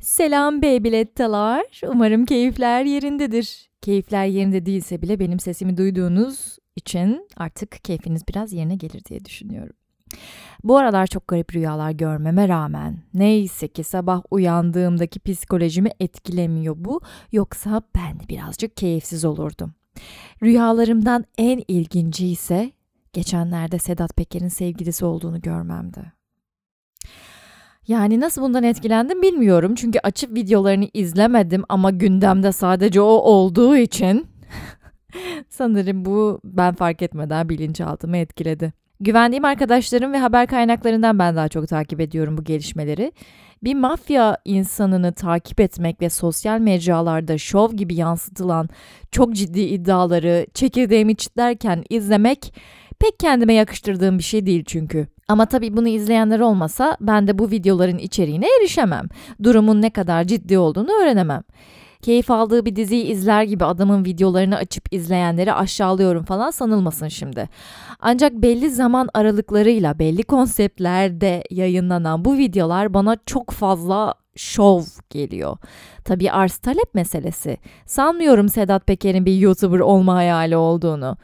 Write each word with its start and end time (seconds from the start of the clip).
Selam 0.00 0.62
Beybilettalar. 0.62 1.80
Umarım 1.88 2.24
keyifler 2.24 2.84
yerindedir. 2.84 3.70
Keyifler 3.82 4.26
yerinde 4.26 4.66
değilse 4.66 5.02
bile 5.02 5.18
benim 5.18 5.40
sesimi 5.40 5.76
duyduğunuz 5.76 6.58
için 6.76 7.28
artık 7.36 7.84
keyfiniz 7.84 8.28
biraz 8.28 8.52
yerine 8.52 8.76
gelir 8.76 9.04
diye 9.04 9.24
düşünüyorum. 9.24 9.76
Bu 10.64 10.76
aralar 10.76 11.06
çok 11.06 11.28
garip 11.28 11.54
rüyalar 11.54 11.90
görmeme 11.90 12.48
rağmen 12.48 12.98
neyse 13.14 13.68
ki 13.68 13.84
sabah 13.84 14.22
uyandığımdaki 14.30 15.20
psikolojimi 15.20 15.90
etkilemiyor 16.00 16.74
bu 16.78 17.00
yoksa 17.32 17.82
ben 17.96 18.20
de 18.20 18.28
birazcık 18.28 18.76
keyifsiz 18.76 19.24
olurdum. 19.24 19.74
Rüyalarımdan 20.42 21.24
en 21.38 21.62
ilginci 21.68 22.26
ise 22.26 22.72
geçenlerde 23.14 23.78
Sedat 23.78 24.16
Peker'in 24.16 24.48
sevgilisi 24.48 25.04
olduğunu 25.04 25.40
görmemdi. 25.40 26.12
Yani 27.88 28.20
nasıl 28.20 28.42
bundan 28.42 28.62
etkilendim 28.62 29.22
bilmiyorum 29.22 29.74
çünkü 29.74 29.98
açıp 29.98 30.34
videolarını 30.34 30.88
izlemedim 30.94 31.64
ama 31.68 31.90
gündemde 31.90 32.52
sadece 32.52 33.00
o 33.00 33.04
olduğu 33.04 33.76
için 33.76 34.26
sanırım 35.48 36.04
bu 36.04 36.40
ben 36.44 36.74
fark 36.74 37.02
etmeden 37.02 37.48
bilinçaltımı 37.48 38.16
etkiledi. 38.16 38.72
Güvendiğim 39.00 39.44
arkadaşlarım 39.44 40.12
ve 40.12 40.18
haber 40.18 40.46
kaynaklarından 40.46 41.18
ben 41.18 41.36
daha 41.36 41.48
çok 41.48 41.68
takip 41.68 42.00
ediyorum 42.00 42.38
bu 42.38 42.44
gelişmeleri. 42.44 43.12
Bir 43.62 43.74
mafya 43.74 44.38
insanını 44.44 45.12
takip 45.12 45.60
etmek 45.60 46.00
ve 46.00 46.10
sosyal 46.10 46.58
mecralarda 46.58 47.38
şov 47.38 47.72
gibi 47.72 47.94
yansıtılan 47.94 48.68
çok 49.10 49.34
ciddi 49.34 49.60
iddiaları 49.60 50.46
çekirdeğimi 50.54 51.16
çitlerken 51.16 51.84
izlemek 51.90 52.54
pek 53.04 53.20
kendime 53.20 53.54
yakıştırdığım 53.54 54.18
bir 54.18 54.22
şey 54.22 54.46
değil 54.46 54.64
çünkü. 54.66 55.06
Ama 55.28 55.46
tabii 55.46 55.76
bunu 55.76 55.88
izleyenler 55.88 56.40
olmasa 56.40 56.96
ben 57.00 57.26
de 57.26 57.38
bu 57.38 57.50
videoların 57.50 57.98
içeriğine 57.98 58.46
erişemem. 58.60 59.08
Durumun 59.42 59.82
ne 59.82 59.90
kadar 59.90 60.24
ciddi 60.24 60.58
olduğunu 60.58 60.90
öğrenemem. 61.02 61.42
Keyif 62.02 62.30
aldığı 62.30 62.64
bir 62.64 62.76
diziyi 62.76 63.04
izler 63.04 63.42
gibi 63.42 63.64
adamın 63.64 64.04
videolarını 64.04 64.56
açıp 64.56 64.92
izleyenleri 64.92 65.52
aşağılıyorum 65.52 66.24
falan 66.24 66.50
sanılmasın 66.50 67.08
şimdi. 67.08 67.48
Ancak 68.00 68.32
belli 68.32 68.70
zaman 68.70 69.08
aralıklarıyla 69.14 69.98
belli 69.98 70.22
konseptlerde 70.22 71.44
yayınlanan 71.50 72.24
bu 72.24 72.38
videolar 72.38 72.94
bana 72.94 73.16
çok 73.26 73.50
fazla 73.50 74.14
şov 74.36 74.82
geliyor. 75.10 75.56
Tabii 76.04 76.32
arz 76.32 76.56
talep 76.56 76.94
meselesi. 76.94 77.56
Sanmıyorum 77.86 78.48
Sedat 78.48 78.86
Peker'in 78.86 79.26
bir 79.26 79.36
YouTuber 79.36 79.78
olma 79.78 80.14
hayali 80.14 80.56
olduğunu. 80.56 81.16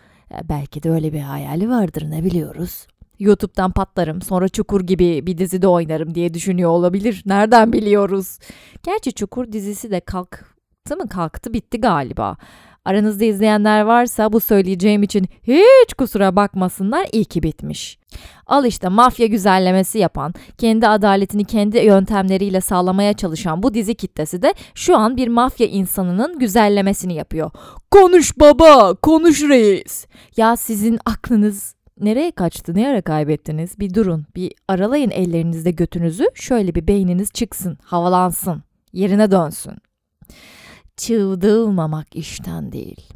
Belki 0.48 0.82
de 0.82 0.90
öyle 0.90 1.12
bir 1.12 1.20
hayali 1.20 1.70
vardır 1.70 2.10
ne 2.10 2.24
biliyoruz. 2.24 2.86
YouTube'dan 3.18 3.70
patlarım 3.70 4.22
sonra 4.22 4.48
Çukur 4.48 4.80
gibi 4.80 5.26
bir 5.26 5.38
dizide 5.38 5.66
oynarım 5.68 6.14
diye 6.14 6.34
düşünüyor 6.34 6.70
olabilir. 6.70 7.22
Nereden 7.26 7.72
biliyoruz? 7.72 8.38
Gerçi 8.82 9.12
Çukur 9.12 9.52
dizisi 9.52 9.90
de 9.90 10.00
kalktı 10.00 10.96
mı 10.96 11.08
kalktı 11.08 11.52
bitti 11.52 11.80
galiba. 11.80 12.36
Aranızda 12.84 13.24
izleyenler 13.24 13.80
varsa 13.80 14.32
bu 14.32 14.40
söyleyeceğim 14.40 15.02
için 15.02 15.26
hiç 15.42 15.94
kusura 15.94 16.36
bakmasınlar 16.36 17.06
iyi 17.12 17.24
ki 17.24 17.42
bitmiş. 17.42 17.98
Al 18.46 18.64
işte 18.64 18.88
mafya 18.88 19.26
güzellemesi 19.26 19.98
yapan, 19.98 20.34
kendi 20.58 20.88
adaletini 20.88 21.44
kendi 21.44 21.78
yöntemleriyle 21.78 22.60
sağlamaya 22.60 23.12
çalışan 23.12 23.62
bu 23.62 23.74
dizi 23.74 23.94
kitlesi 23.94 24.42
de 24.42 24.54
şu 24.74 24.96
an 24.96 25.16
bir 25.16 25.28
mafya 25.28 25.66
insanının 25.66 26.38
güzellemesini 26.38 27.14
yapıyor. 27.14 27.50
Konuş 27.90 28.38
baba, 28.40 28.94
konuş 28.94 29.42
reis. 29.42 30.06
Ya 30.36 30.56
sizin 30.56 30.98
aklınız 31.04 31.74
nereye 32.00 32.30
kaçtı, 32.30 32.74
ne 32.74 32.88
ara 32.88 33.02
kaybettiniz? 33.02 33.78
Bir 33.78 33.94
durun, 33.94 34.26
bir 34.36 34.52
aralayın 34.68 35.10
ellerinizde 35.10 35.70
götünüzü, 35.70 36.26
şöyle 36.34 36.74
bir 36.74 36.86
beyniniz 36.86 37.32
çıksın, 37.32 37.78
havalansın, 37.84 38.62
yerine 38.92 39.30
dönsün. 39.30 39.74
Çıldırmamak 41.00 42.16
işten 42.16 42.72
değil. 42.72 43.08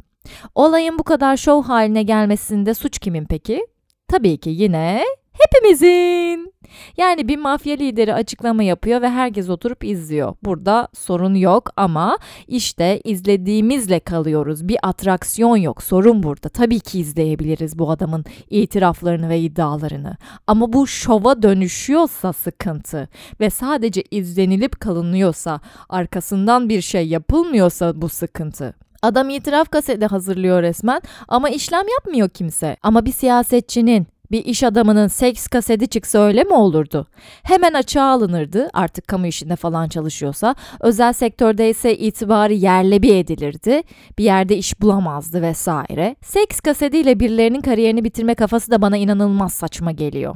Olayın 0.55 0.99
bu 0.99 1.03
kadar 1.03 1.37
şov 1.37 1.63
haline 1.63 2.03
gelmesinde 2.03 2.73
suç 2.73 2.99
kimin 2.99 3.25
peki? 3.25 3.67
Tabii 4.07 4.37
ki 4.37 4.49
yine 4.49 5.03
hepimizin. 5.45 6.55
Yani 6.97 7.27
bir 7.27 7.37
mafya 7.37 7.75
lideri 7.75 8.13
açıklama 8.13 8.63
yapıyor 8.63 9.01
ve 9.01 9.09
herkes 9.09 9.49
oturup 9.49 9.83
izliyor. 9.83 10.35
Burada 10.43 10.87
sorun 10.93 11.35
yok 11.35 11.69
ama 11.75 12.17
işte 12.47 13.01
izlediğimizle 13.03 13.99
kalıyoruz. 13.99 14.67
Bir 14.67 14.77
atraksiyon 14.83 15.57
yok. 15.57 15.83
Sorun 15.83 16.23
burada. 16.23 16.49
Tabii 16.49 16.79
ki 16.79 16.99
izleyebiliriz 16.99 17.79
bu 17.79 17.91
adamın 17.91 18.25
itiraflarını 18.49 19.29
ve 19.29 19.39
iddialarını. 19.39 20.17
Ama 20.47 20.73
bu 20.73 20.87
şova 20.87 21.43
dönüşüyorsa 21.43 22.33
sıkıntı 22.33 23.09
ve 23.39 23.49
sadece 23.49 24.03
izlenilip 24.11 24.79
kalınıyorsa, 24.79 25.59
arkasından 25.89 26.69
bir 26.69 26.81
şey 26.81 27.07
yapılmıyorsa 27.07 28.01
bu 28.01 28.09
sıkıntı. 28.09 28.73
Adam 29.01 29.29
itiraf 29.29 29.69
kaseti 29.69 30.05
hazırlıyor 30.05 30.61
resmen 30.61 31.01
ama 31.27 31.49
işlem 31.49 31.85
yapmıyor 31.87 32.29
kimse. 32.29 32.77
Ama 32.83 33.05
bir 33.05 33.11
siyasetçinin 33.11 34.07
bir 34.35 34.45
iş 34.45 34.63
adamının 34.63 35.07
seks 35.07 35.47
kaseti 35.47 35.87
çıksa 35.87 36.19
öyle 36.19 36.43
mi 36.43 36.53
olurdu? 36.53 37.07
Hemen 37.43 37.73
açığa 37.73 38.05
alınırdı 38.05 38.69
artık 38.73 39.07
kamu 39.07 39.27
işinde 39.27 39.55
falan 39.55 39.89
çalışıyorsa. 39.89 40.55
Özel 40.79 41.13
sektörde 41.13 41.69
ise 41.69 41.97
itibarı 41.97 42.53
yerle 42.53 43.01
bir 43.01 43.15
edilirdi. 43.15 43.81
Bir 44.17 44.23
yerde 44.23 44.57
iş 44.57 44.81
bulamazdı 44.81 45.41
vesaire. 45.41 46.15
Seks 46.21 46.59
kasetiyle 46.59 47.19
birilerinin 47.19 47.61
kariyerini 47.61 48.03
bitirme 48.03 48.35
kafası 48.35 48.71
da 48.71 48.81
bana 48.81 48.97
inanılmaz 48.97 49.53
saçma 49.53 49.91
geliyor. 49.91 50.35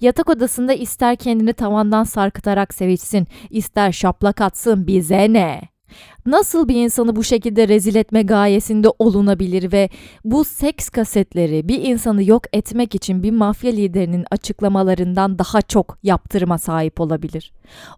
Yatak 0.00 0.30
odasında 0.30 0.72
ister 0.72 1.16
kendini 1.16 1.52
tavandan 1.52 2.04
sarkıtarak 2.04 2.74
sevişsin, 2.74 3.26
ister 3.50 3.92
şaplak 3.92 4.40
atsın 4.40 4.86
bize 4.86 5.32
ne? 5.32 5.71
Nasıl 6.26 6.68
bir 6.68 6.76
insanı 6.76 7.16
bu 7.16 7.24
şekilde 7.24 7.68
rezil 7.68 7.94
etme 7.94 8.22
gayesinde 8.22 8.88
olunabilir 8.98 9.72
ve 9.72 9.88
bu 10.24 10.44
seks 10.44 10.88
kasetleri 10.88 11.68
bir 11.68 11.82
insanı 11.84 12.24
yok 12.24 12.42
etmek 12.52 12.94
için 12.94 13.22
bir 13.22 13.30
mafya 13.30 13.70
liderinin 13.70 14.24
açıklamalarından 14.30 15.38
daha 15.38 15.62
çok 15.62 15.98
yaptırıma 16.02 16.58
sahip 16.58 17.00
olabilir? 17.00 17.52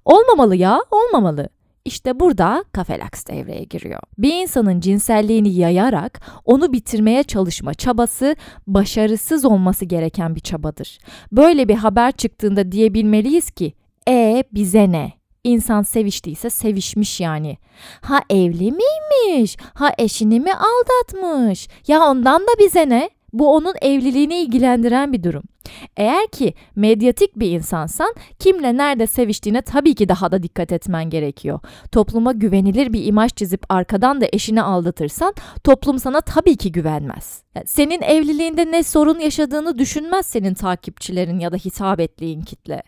Olmamalı 0.05 0.57
ya, 0.57 0.81
olmamalı. 0.91 1.49
İşte 1.85 2.21
burada 2.21 2.65
kafelaks 2.73 3.27
devreye 3.27 3.65
giriyor. 3.65 4.01
Bir 4.19 4.43
insanın 4.43 4.81
cinselliğini 4.81 5.55
yayarak 5.55 6.21
onu 6.45 6.73
bitirmeye 6.73 7.23
çalışma 7.23 7.75
çabası 7.75 8.37
başarısız 8.67 9.45
olması 9.45 9.85
gereken 9.85 10.35
bir 10.35 10.41
çabadır. 10.41 10.99
Böyle 11.33 11.69
bir 11.69 11.75
haber 11.75 12.13
çıktığında 12.13 12.73
diyebilmeliyiz 12.73 13.51
ki, 13.51 13.73
e 14.09 14.45
bize 14.53 14.93
ne? 14.93 15.13
İnsan 15.45 15.83
seviştiyse 15.83 16.51
sevişmiş 16.51 17.21
yani. 17.21 17.59
Ha 18.01 18.21
evli 18.31 18.73
miymiş? 18.73 19.57
Ha 19.75 19.93
eşini 19.99 20.41
mi 20.41 20.53
aldatmış? 20.55 21.69
Ya 21.89 22.01
ondan 22.03 22.43
da 22.43 22.59
bize 22.59 22.89
ne? 22.89 23.11
Bu 23.33 23.55
onun 23.55 23.75
evliliğini 23.83 24.35
ilgilendiren 24.35 25.13
bir 25.13 25.23
durum. 25.23 25.43
Eğer 25.97 26.27
ki 26.27 26.55
medyatik 26.77 27.37
bir 27.37 27.51
insansan 27.51 28.15
kimle 28.39 28.77
nerede 28.77 29.07
seviştiğine 29.07 29.63
tabii 29.63 29.95
ki 29.95 30.09
daha 30.09 30.33
da 30.33 30.43
dikkat 30.43 30.73
etmen 30.73 31.11
gerekiyor. 31.11 31.61
Topluma 31.93 32.33
güvenilir 32.33 32.93
bir 32.93 33.05
imaj 33.05 33.35
çizip 33.35 33.63
arkadan 33.69 34.21
da 34.21 34.27
eşini 34.33 34.63
aldatırsan 34.63 35.35
toplum 35.65 35.99
sana 35.99 36.21
tabii 36.21 36.57
ki 36.57 36.73
güvenmez. 36.73 37.43
senin 37.67 38.03
evliliğinde 38.03 38.71
ne 38.71 38.83
sorun 38.83 39.19
yaşadığını 39.19 39.79
düşünmez 39.79 40.27
senin 40.27 40.55
takipçilerin 40.55 41.39
ya 41.39 41.53
da 41.53 41.57
hitap 41.57 42.01
ettiğin 42.01 42.43
kitle. 42.43 42.83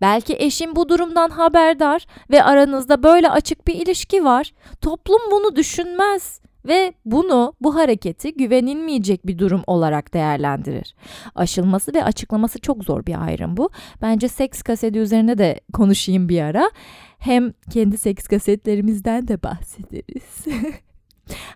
Belki 0.00 0.36
eşin 0.38 0.76
bu 0.76 0.88
durumdan 0.88 1.30
haberdar 1.30 2.06
ve 2.30 2.42
aranızda 2.42 3.02
böyle 3.02 3.30
açık 3.30 3.66
bir 3.66 3.74
ilişki 3.74 4.24
var. 4.24 4.52
Toplum 4.80 5.20
bunu 5.30 5.56
düşünmez 5.56 6.40
ve 6.64 6.92
bunu, 7.04 7.54
bu 7.60 7.74
hareketi 7.74 8.34
güvenilmeyecek 8.34 9.26
bir 9.26 9.38
durum 9.38 9.62
olarak 9.66 10.14
değerlendirir. 10.14 10.94
Aşılması 11.34 11.94
ve 11.94 12.04
açıklaması 12.04 12.58
çok 12.60 12.84
zor 12.84 13.06
bir 13.06 13.24
ayrım 13.24 13.56
bu. 13.56 13.70
Bence 14.02 14.28
seks 14.28 14.62
kaseti 14.62 14.98
üzerine 14.98 15.38
de 15.38 15.60
konuşayım 15.72 16.28
bir 16.28 16.42
ara. 16.42 16.70
Hem 17.18 17.52
kendi 17.72 17.98
seks 17.98 18.28
kasetlerimizden 18.28 19.28
de 19.28 19.42
bahsederiz. 19.42 20.44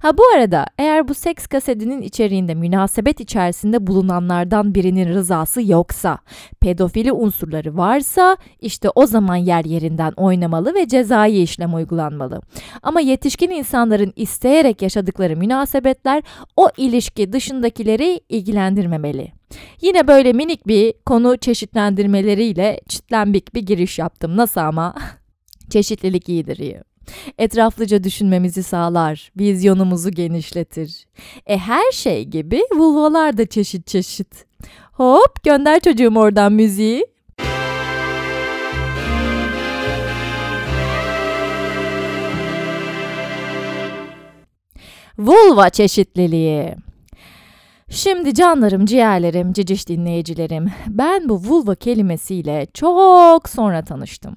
Ha 0.01 0.19
bu 0.19 0.23
arada 0.37 0.67
eğer 0.79 1.09
bu 1.09 1.15
seks 1.15 1.47
kasetinin 1.47 2.03
içeriğinde 2.03 2.55
münasebet 2.55 3.21
içerisinde 3.21 3.87
bulunanlardan 3.87 4.75
birinin 4.75 5.09
rızası 5.09 5.63
yoksa, 5.63 6.19
pedofili 6.61 7.13
unsurları 7.13 7.77
varsa 7.77 8.37
işte 8.61 8.89
o 8.95 9.07
zaman 9.07 9.37
yer 9.37 9.65
yerinden 9.65 10.13
oynamalı 10.17 10.75
ve 10.75 10.89
cezai 10.89 11.43
işlem 11.43 11.75
uygulanmalı. 11.75 12.41
Ama 12.83 13.01
yetişkin 13.01 13.51
insanların 13.51 14.13
isteyerek 14.17 14.83
yaşadıkları 14.83 15.37
münasebetler 15.37 16.23
o 16.57 16.69
ilişki 16.77 17.33
dışındakileri 17.33 18.21
ilgilendirmemeli. 18.29 19.33
Yine 19.81 20.09
böyle 20.09 20.33
minik 20.33 20.67
bir 20.67 20.95
konu 21.07 21.37
çeşitlendirmeleriyle 21.37 22.81
çitlenbik 22.89 23.55
bir 23.55 23.63
giriş 23.63 23.99
yaptım. 23.99 24.37
Nasıl 24.37 24.61
ama? 24.61 24.95
Çeşitlilik 25.71 26.29
iyidir 26.29 26.57
iyi. 26.57 26.92
Etraflıca 27.39 28.05
düşünmemizi 28.05 28.63
sağlar, 28.63 29.33
vizyonumuzu 29.39 30.11
genişletir. 30.11 31.07
E 31.47 31.59
her 31.59 31.93
şey 31.93 32.25
gibi 32.25 32.63
vulvalar 32.77 33.37
da 33.37 33.47
çeşit 33.47 33.87
çeşit. 33.87 34.47
Hop 34.93 35.43
gönder 35.45 35.81
çocuğum 35.81 36.15
oradan 36.17 36.53
müziği. 36.53 37.07
Vulva 45.19 45.71
çeşitliliği. 45.71 46.75
Şimdi 47.91 48.35
canlarım, 48.35 48.87
ciğerlerim, 48.87 49.53
ciciş 49.53 49.89
dinleyicilerim, 49.89 50.73
ben 50.89 51.29
bu 51.29 51.39
vulva 51.39 51.75
kelimesiyle 51.75 52.67
çok 52.75 53.49
sonra 53.49 53.85
tanıştım. 53.85 54.37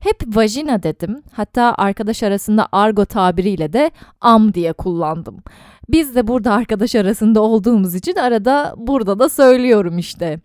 Hep 0.00 0.36
vajina 0.36 0.82
dedim. 0.82 1.22
Hatta 1.32 1.74
arkadaş 1.78 2.22
arasında 2.22 2.68
argo 2.72 3.04
tabiriyle 3.04 3.72
de 3.72 3.90
am 4.20 4.54
diye 4.54 4.72
kullandım. 4.72 5.42
Biz 5.88 6.14
de 6.14 6.26
burada 6.26 6.52
arkadaş 6.52 6.94
arasında 6.94 7.40
olduğumuz 7.40 7.94
için 7.94 8.14
arada 8.14 8.74
burada 8.76 9.18
da 9.18 9.28
söylüyorum 9.28 9.98
işte. 9.98 10.40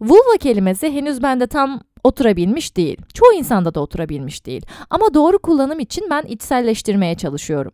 Vulva 0.00 0.36
kelimesi 0.40 0.92
henüz 0.92 1.22
bende 1.22 1.46
tam 1.46 1.80
oturabilmiş 2.04 2.76
değil. 2.76 2.96
Çoğu 3.14 3.32
insanda 3.32 3.74
da 3.74 3.80
oturabilmiş 3.80 4.46
değil. 4.46 4.66
Ama 4.90 5.14
doğru 5.14 5.38
kullanım 5.38 5.80
için 5.80 6.06
ben 6.10 6.22
içselleştirmeye 6.22 7.14
çalışıyorum. 7.14 7.72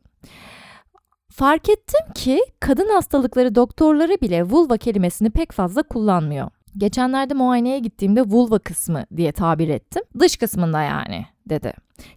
Fark 1.32 1.68
ettim 1.68 2.12
ki 2.14 2.40
kadın 2.60 2.88
hastalıkları 2.88 3.54
doktorları 3.54 4.20
bile 4.20 4.42
vulva 4.42 4.76
kelimesini 4.76 5.30
pek 5.30 5.52
fazla 5.52 5.82
kullanmıyor. 5.82 6.50
Geçenlerde 6.76 7.34
muayeneye 7.34 7.78
gittiğimde 7.78 8.22
vulva 8.22 8.58
kısmı 8.58 9.04
diye 9.16 9.32
tabir 9.32 9.68
ettim. 9.68 10.02
Dış 10.18 10.36
kısmında 10.36 10.82
yani 10.82 11.26
dedi. 11.48 11.72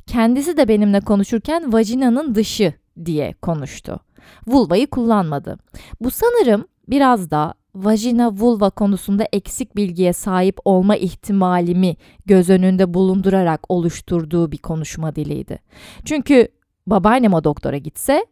Kendisi 0.07 0.57
de 0.57 0.67
benimle 0.67 0.99
konuşurken 0.99 1.73
vajinanın 1.73 2.35
dışı 2.35 2.73
diye 3.05 3.33
konuştu. 3.33 3.99
Vulvayı 4.47 4.87
kullanmadı. 4.87 5.57
Bu 6.01 6.11
sanırım 6.11 6.65
biraz 6.87 7.31
da 7.31 7.53
vajina 7.75 8.31
vulva 8.31 8.69
konusunda 8.69 9.27
eksik 9.33 9.75
bilgiye 9.75 10.13
sahip 10.13 10.57
olma 10.65 10.95
ihtimalimi 10.95 11.95
göz 12.25 12.49
önünde 12.49 12.93
bulundurarak 12.93 13.61
oluşturduğu 13.69 14.51
bir 14.51 14.57
konuşma 14.57 15.15
diliydi. 15.15 15.59
Çünkü 16.05 16.47
babaannem 16.87 17.33
o 17.33 17.43
doktora 17.43 17.77
gitse 17.77 18.25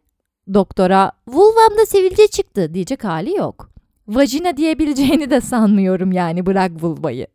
doktora 0.54 1.12
vulvamda 1.28 1.86
sivilce 1.86 2.26
çıktı 2.26 2.74
diyecek 2.74 3.04
hali 3.04 3.36
yok. 3.36 3.69
Vajina 4.10 4.56
diyebileceğini 4.56 5.30
de 5.30 5.40
sanmıyorum 5.40 6.12
yani 6.12 6.46
bırak 6.46 6.82
vulvayı. 6.82 7.26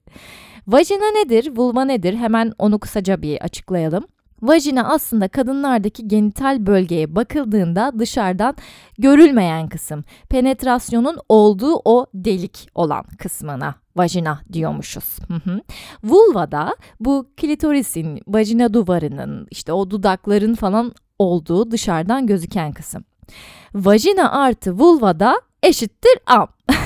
Vajina 0.68 1.12
nedir, 1.12 1.58
vulva 1.58 1.86
nedir 1.86 2.16
hemen 2.16 2.54
onu 2.60 2.80
kısaca 2.80 3.22
bir 3.22 3.42
açıklayalım. 3.42 4.04
Vajina 4.42 4.94
aslında 4.94 5.28
kadınlardaki 5.28 6.08
genital 6.08 6.66
bölgeye 6.66 7.16
bakıldığında 7.16 7.92
dışarıdan 8.00 8.56
görülmeyen 8.98 9.70
kısım. 9.70 10.04
Penetrasyonun 10.30 11.18
olduğu 11.30 11.82
o 11.86 12.06
delik 12.14 12.70
olan 12.76 13.04
kısmına 13.20 13.76
vajina 13.96 14.40
diyormuşuz. 14.54 15.18
Vulva 16.04 16.52
da 16.52 16.76
bu 17.00 17.28
klitorisin, 17.38 18.20
vajina 18.28 18.74
duvarının, 18.74 19.48
işte 19.52 19.74
o 19.74 19.90
dudakların 19.90 20.56
falan 20.56 20.94
olduğu 21.20 21.72
dışarıdan 21.72 22.28
gözüken 22.28 22.72
kısım. 22.72 23.04
Vajina 23.74 24.32
artı 24.32 24.80
vulva 24.80 25.20
da 25.20 25.42
eşittir 25.66 26.20
am. 26.26 26.48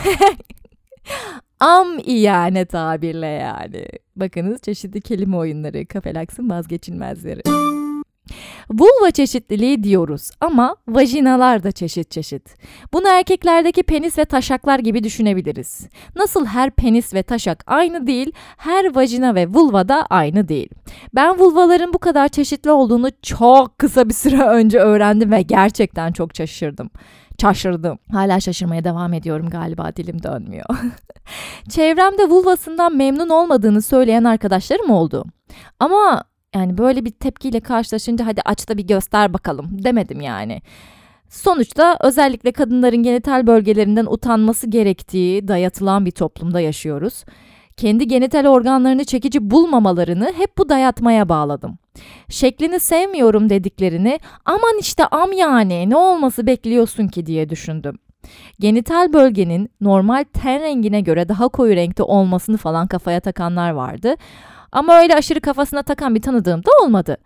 am 1.59 1.99
iyane 1.99 2.65
tabirle 2.65 3.27
yani. 3.27 3.85
Bakınız 4.15 4.61
çeşitli 4.61 5.01
kelime 5.01 5.37
oyunları, 5.37 5.85
kafelaksın 5.85 6.49
vazgeçilmezleri. 6.49 7.41
Vulva 8.69 9.11
çeşitliliği 9.11 9.83
diyoruz 9.83 10.29
ama 10.41 10.75
vajinalar 10.87 11.63
da 11.63 11.71
çeşit 11.71 12.11
çeşit. 12.11 12.55
Bunu 12.93 13.07
erkeklerdeki 13.07 13.83
penis 13.83 14.17
ve 14.17 14.25
taşaklar 14.25 14.79
gibi 14.79 15.03
düşünebiliriz. 15.03 15.87
Nasıl 16.15 16.45
her 16.45 16.71
penis 16.71 17.13
ve 17.13 17.23
taşak 17.23 17.63
aynı 17.67 18.07
değil, 18.07 18.31
her 18.57 18.95
vajina 18.95 19.35
ve 19.35 19.47
vulva 19.47 19.89
da 19.89 20.05
aynı 20.09 20.47
değil. 20.47 20.69
Ben 21.15 21.39
vulvaların 21.39 21.93
bu 21.93 21.99
kadar 21.99 22.27
çeşitli 22.27 22.71
olduğunu 22.71 23.09
çok 23.21 23.79
kısa 23.79 24.09
bir 24.09 24.13
süre 24.13 24.43
önce 24.43 24.79
öğrendim 24.79 25.31
ve 25.31 25.41
gerçekten 25.41 26.11
çok 26.11 26.35
şaşırdım 26.35 26.89
şaşırdım. 27.41 27.99
Hala 28.11 28.39
şaşırmaya 28.39 28.83
devam 28.83 29.13
ediyorum 29.13 29.49
galiba 29.49 29.95
dilim 29.95 30.23
dönmüyor. 30.23 30.65
Çevremde 31.69 32.29
vulvasından 32.29 32.95
memnun 32.95 33.29
olmadığını 33.29 33.81
söyleyen 33.81 34.23
arkadaşlarım 34.23 34.89
oldu. 34.89 35.25
Ama 35.79 36.23
yani 36.55 36.77
böyle 36.77 37.05
bir 37.05 37.11
tepkiyle 37.11 37.59
karşılaşınca 37.59 38.25
hadi 38.25 38.41
aç 38.45 38.69
da 38.69 38.77
bir 38.77 38.87
göster 38.87 39.33
bakalım 39.33 39.83
demedim 39.83 40.21
yani. 40.21 40.61
Sonuçta 41.29 41.97
özellikle 42.01 42.51
kadınların 42.51 43.03
genital 43.03 43.47
bölgelerinden 43.47 44.05
utanması 44.05 44.67
gerektiği 44.67 45.47
dayatılan 45.47 46.05
bir 46.05 46.11
toplumda 46.11 46.59
yaşıyoruz. 46.59 47.23
Kendi 47.77 48.07
genital 48.07 48.45
organlarını 48.45 49.03
çekici 49.03 49.51
bulmamalarını 49.51 50.33
hep 50.37 50.57
bu 50.57 50.69
dayatmaya 50.69 51.29
bağladım. 51.29 51.77
Şeklini 52.29 52.79
sevmiyorum 52.79 53.49
dediklerini 53.49 54.19
aman 54.45 54.77
işte 54.79 55.05
am 55.05 55.31
yani 55.31 55.89
ne 55.89 55.95
olması 55.95 56.47
bekliyorsun 56.47 57.07
ki 57.07 57.25
diye 57.25 57.49
düşündüm. 57.49 57.99
Genital 58.59 59.13
bölgenin 59.13 59.69
normal 59.81 60.25
ten 60.33 60.61
rengine 60.61 61.01
göre 61.01 61.29
daha 61.29 61.47
koyu 61.47 61.75
renkte 61.75 62.03
olmasını 62.03 62.57
falan 62.57 62.87
kafaya 62.87 63.19
takanlar 63.19 63.71
vardı. 63.71 64.15
Ama 64.71 64.99
öyle 64.99 65.15
aşırı 65.15 65.41
kafasına 65.41 65.83
takan 65.83 66.15
bir 66.15 66.21
tanıdığım 66.21 66.63
da 66.63 66.69
olmadı. 66.83 67.17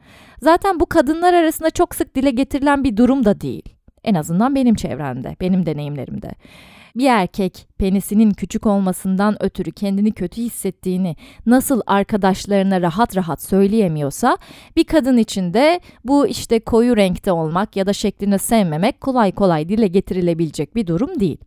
Zaten 0.42 0.80
bu 0.80 0.86
kadınlar 0.86 1.34
arasında 1.34 1.70
çok 1.70 1.96
sık 1.96 2.16
dile 2.16 2.32
getirilen 2.32 2.84
bir 2.84 2.98
durum 2.98 3.26
da 3.26 3.42
değil. 3.42 3.64
En 4.04 4.16
azından 4.16 4.56
benim 4.56 4.76
çevremde, 4.76 5.36
benim 5.42 5.66
deneyimlerimde. 5.66 6.32
Bir 6.96 7.08
erkek 7.08 7.68
penisinin 7.78 8.32
küçük 8.32 8.66
olmasından 8.66 9.44
ötürü 9.44 9.72
kendini 9.72 10.12
kötü 10.12 10.42
hissettiğini 10.42 11.16
nasıl 11.46 11.82
arkadaşlarına 11.88 12.82
rahat 12.82 13.16
rahat 13.16 13.42
söyleyemiyorsa 13.42 14.38
bir 14.76 14.84
kadın 14.84 15.18
için 15.18 15.54
de 15.54 15.80
bu 16.06 16.28
işte 16.28 16.60
koyu 16.60 16.98
renkte 16.98 17.32
olmak 17.32 17.76
ya 17.76 17.86
da 17.86 17.94
şeklini 17.94 18.40
sevmemek 18.40 19.02
kolay 19.02 19.32
kolay 19.32 19.70
dile 19.70 19.88
getirilebilecek 19.88 20.76
bir 20.76 20.88
durum 20.88 21.20
değil. 21.20 21.38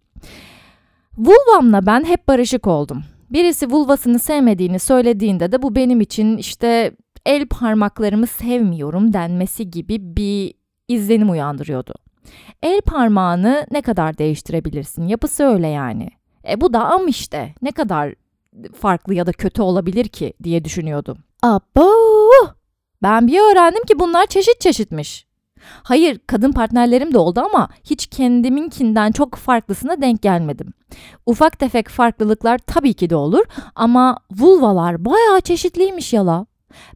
Vulvamla 1.19 1.87
ben 1.87 2.05
hep 2.05 2.29
barışık 2.29 2.67
oldum. 2.67 3.05
Birisi 3.31 3.71
vulvasını 3.71 4.19
sevmediğini 4.19 4.79
söylediğinde 4.79 5.53
de 5.53 5.63
bu 5.63 5.77
benim 5.77 6.01
için 6.01 6.37
işte 6.37 6.93
el 7.27 7.47
parmaklarımı 7.47 8.27
sevmiyorum 8.27 9.13
denmesi 9.13 9.71
gibi 9.71 10.17
bir 10.17 10.55
izlenim 10.89 11.31
uyandırıyordu. 11.31 11.95
El 12.63 12.81
parmağını 12.81 13.67
ne 13.71 13.83
kadar 13.83 14.19
değiştirebilirsin? 14.19 15.07
Yapısı 15.07 15.45
öyle 15.45 15.69
yani. 15.69 16.09
E 16.49 16.61
bu 16.61 16.73
da 16.73 16.85
am 16.85 17.09
işte. 17.09 17.55
Ne 17.63 17.73
kadar 17.73 18.15
farklı 18.75 19.15
ya 19.15 19.27
da 19.27 19.33
kötü 19.33 19.63
olabilir 19.63 20.09
ki 20.09 20.33
diye 20.43 20.65
düşünüyordum. 20.65 21.19
Abo! 21.43 21.91
Ben 23.03 23.27
bir 23.27 23.53
öğrendim 23.53 23.85
ki 23.85 23.99
bunlar 23.99 24.27
çeşit 24.27 24.61
çeşitmiş. 24.61 25.26
Hayır, 25.83 26.21
kadın 26.27 26.53
partnerlerim 26.53 27.15
de 27.15 27.19
oldu 27.19 27.41
ama 27.41 27.69
hiç 27.85 28.07
kendiminkinden 28.07 29.13
çok 29.13 29.35
farklısına 29.35 30.01
denk 30.01 30.23
gelmedim. 30.23 30.73
Ufak 31.27 31.59
tefek 31.59 31.89
farklılıklar 31.89 32.59
tabii 32.59 32.95
ki 32.95 33.11
de 33.11 33.17
olur 33.17 33.45
ama 33.75 34.19
vulvalar 34.31 35.05
bayağı 35.05 35.41
çeşitliymiş 35.41 36.13
yala. 36.13 36.47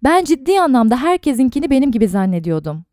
Ben 0.05 0.25
ciddi 0.25 0.61
anlamda 0.61 0.97
herkesinkini 0.97 1.71
benim 1.71 1.93
gibi 1.93 2.09
zannediyordum. 2.09 2.85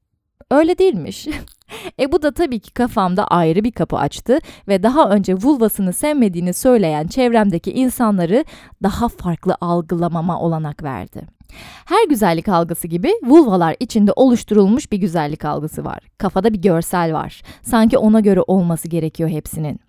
Öyle 0.52 0.78
değilmiş. 0.78 1.28
e 2.00 2.12
bu 2.12 2.22
da 2.22 2.32
tabii 2.32 2.60
ki 2.60 2.74
kafamda 2.74 3.28
ayrı 3.28 3.64
bir 3.64 3.72
kapı 3.72 3.98
açtı 3.98 4.40
ve 4.68 4.84
daha 4.84 5.10
önce 5.10 5.34
vulvasını 5.34 5.94
sevmediğini 5.94 6.54
söyleyen 6.54 7.08
çevremdeki 7.08 7.72
insanları 7.72 8.46
daha 8.84 9.08
farklı 9.08 9.58
algılamama 9.62 10.42
olanak 10.42 10.84
verdi. 10.84 11.37
Her 11.86 12.08
güzellik 12.10 12.50
algısı 12.50 12.88
gibi 12.88 13.14
vulvalar 13.24 13.76
içinde 13.80 14.12
oluşturulmuş 14.16 14.92
bir 14.92 14.98
güzellik 14.98 15.46
algısı 15.46 15.86
var. 15.86 16.00
Kafada 16.18 16.54
bir 16.54 16.62
görsel 16.62 17.14
var. 17.14 17.42
Sanki 17.62 17.98
ona 17.98 18.20
göre 18.20 18.42
olması 18.48 18.88
gerekiyor 18.88 19.30
hepsinin. 19.30 19.80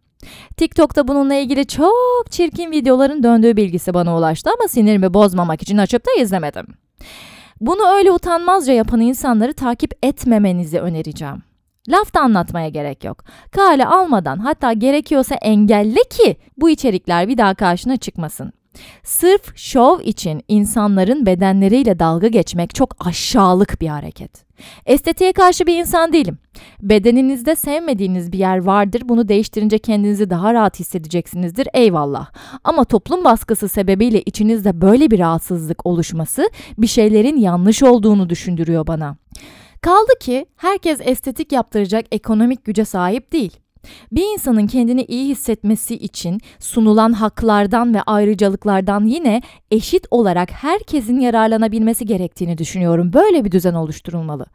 TikTok'ta 0.57 1.09
bununla 1.09 1.35
ilgili 1.35 1.67
çok 1.67 2.27
çirkin 2.31 2.71
videoların 2.71 3.23
döndüğü 3.23 3.57
bilgisi 3.57 3.95
bana 3.95 4.19
ulaştı 4.19 4.51
ama 4.59 4.69
sinirimi 4.69 5.15
bozmamak 5.15 5.63
için 5.63 5.79
açıp 5.79 6.07
da 6.07 6.23
izlemedim. 6.23 6.67
Bunu 7.61 7.87
öyle 7.89 8.13
utanmazca 8.13 8.73
yapan 8.73 9.01
insanları 9.01 9.53
takip 9.53 9.93
etmemenizi 10.03 10.81
önereceğim. 10.81 11.43
Laf 11.89 12.15
da 12.15 12.21
anlatmaya 12.21 12.69
gerek 12.69 13.05
yok. 13.05 13.25
Kale 13.51 13.87
almadan 13.87 14.39
hatta 14.39 14.73
gerekiyorsa 14.73 15.35
engelle 15.35 16.01
ki 16.11 16.37
bu 16.57 16.71
içerikler 16.71 17.29
bir 17.29 17.39
daha 17.39 17.55
karşına 17.55 17.97
çıkmasın. 17.97 18.53
Sırf 19.03 19.57
şov 19.57 20.01
için 20.01 20.43
insanların 20.49 21.27
bedenleriyle 21.27 21.99
dalga 21.99 22.29
geçmek 22.29 22.75
çok 22.75 23.07
aşağılık 23.07 23.81
bir 23.81 23.89
hareket. 23.89 24.49
Estetiğe 24.87 25.33
karşı 25.33 25.67
bir 25.67 25.79
insan 25.79 26.13
değilim. 26.13 26.39
Bedeninizde 26.83 27.57
sevmediğiniz 27.57 28.33
bir 28.33 28.39
yer 28.39 28.59
vardır. 28.59 29.03
Bunu 29.05 29.29
değiştirince 29.29 29.79
kendinizi 29.79 30.31
daha 30.31 30.55
rahat 30.55 30.81
hissedeceksinizdir. 30.81 31.69
Eyvallah. 31.75 32.31
Ama 32.65 32.85
toplum 32.85 33.25
baskısı 33.25 33.69
sebebiyle 33.69 34.23
içinizde 34.23 34.81
böyle 34.81 35.11
bir 35.11 35.19
rahatsızlık 35.19 35.87
oluşması 35.87 36.51
bir 36.79 36.87
şeylerin 36.87 37.37
yanlış 37.37 37.83
olduğunu 37.83 38.31
düşündürüyor 38.31 38.87
bana. 38.87 39.17
Kaldı 39.81 40.13
ki 40.21 40.47
herkes 40.57 41.01
estetik 41.05 41.53
yaptıracak 41.53 42.07
ekonomik 42.13 42.65
güce 42.65 42.85
sahip 42.85 43.33
değil. 43.33 43.57
Bir 44.13 44.33
insanın 44.33 44.67
kendini 44.67 45.05
iyi 45.05 45.29
hissetmesi 45.29 45.95
için 45.95 46.41
sunulan 46.59 47.13
haklardan 47.13 47.95
ve 47.95 48.03
ayrıcalıklardan 48.03 49.05
yine 49.05 49.43
eşit 49.71 50.07
olarak 50.11 50.51
herkesin 50.51 51.21
yararlanabilmesi 51.21 52.07
gerektiğini 52.07 52.59
düşünüyorum. 52.59 53.13
Böyle 53.13 53.45
bir 53.45 53.53
düzen 53.53 53.75
oluşturulmalı. 53.75 54.47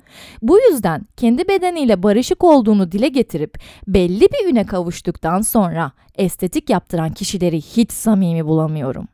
Bu 0.42 0.60
yüzden 0.60 1.02
kendi 1.18 1.48
bedeniyle 1.48 2.04
barışık 2.04 2.44
olduğunu 2.44 2.92
dile 2.92 3.08
getirip 3.08 3.58
belli 3.88 4.22
bir 4.22 4.52
üne 4.52 4.66
kavuştuktan 4.66 5.42
sonra 5.42 5.92
estetik 6.16 6.70
yaptıran 6.70 7.14
kişileri 7.14 7.62
hiç 7.62 7.92
samimi 7.92 8.46
bulamıyorum. 8.46 9.08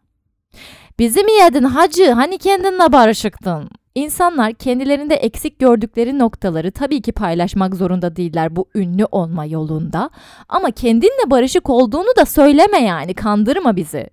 Bizi 1.00 1.24
mi 1.24 1.32
yedin 1.32 1.64
hacı? 1.64 2.12
Hani 2.12 2.38
kendinle 2.38 2.92
barışıktın? 2.92 3.70
İnsanlar 3.96 4.54
kendilerinde 4.54 5.16
eksik 5.16 5.60
gördükleri 5.60 6.20
noktaları 6.20 6.72
tabii 6.72 7.02
ki 7.02 7.12
paylaşmak 7.12 7.76
zorunda 7.76 8.16
değiller 8.16 8.56
bu 8.56 8.70
ünlü 8.76 9.06
olma 9.06 9.46
yolunda. 9.46 10.10
Ama 10.50 10.72
kendinle 10.72 11.32
barışık 11.32 11.70
olduğunu 11.70 12.16
da 12.18 12.26
söyleme 12.26 12.84
yani 12.84 13.14
kandırma 13.14 13.76
bizi. 13.76 14.10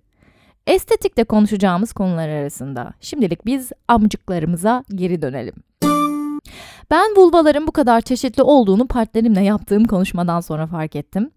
Estetikte 0.67 1.23
konuşacağımız 1.23 1.93
konular 1.93 2.29
arasında. 2.29 2.93
Şimdilik 3.01 3.45
biz 3.45 3.71
amcıklarımıza 3.87 4.83
geri 4.95 5.21
dönelim. 5.21 5.53
Ben 6.91 7.15
vulvaların 7.15 7.67
bu 7.67 7.71
kadar 7.71 8.01
çeşitli 8.01 8.43
olduğunu 8.43 8.87
partnerimle 8.87 9.43
yaptığım 9.43 9.85
konuşmadan 9.85 10.39
sonra 10.39 10.67
fark 10.67 10.95
ettim. 10.95 11.31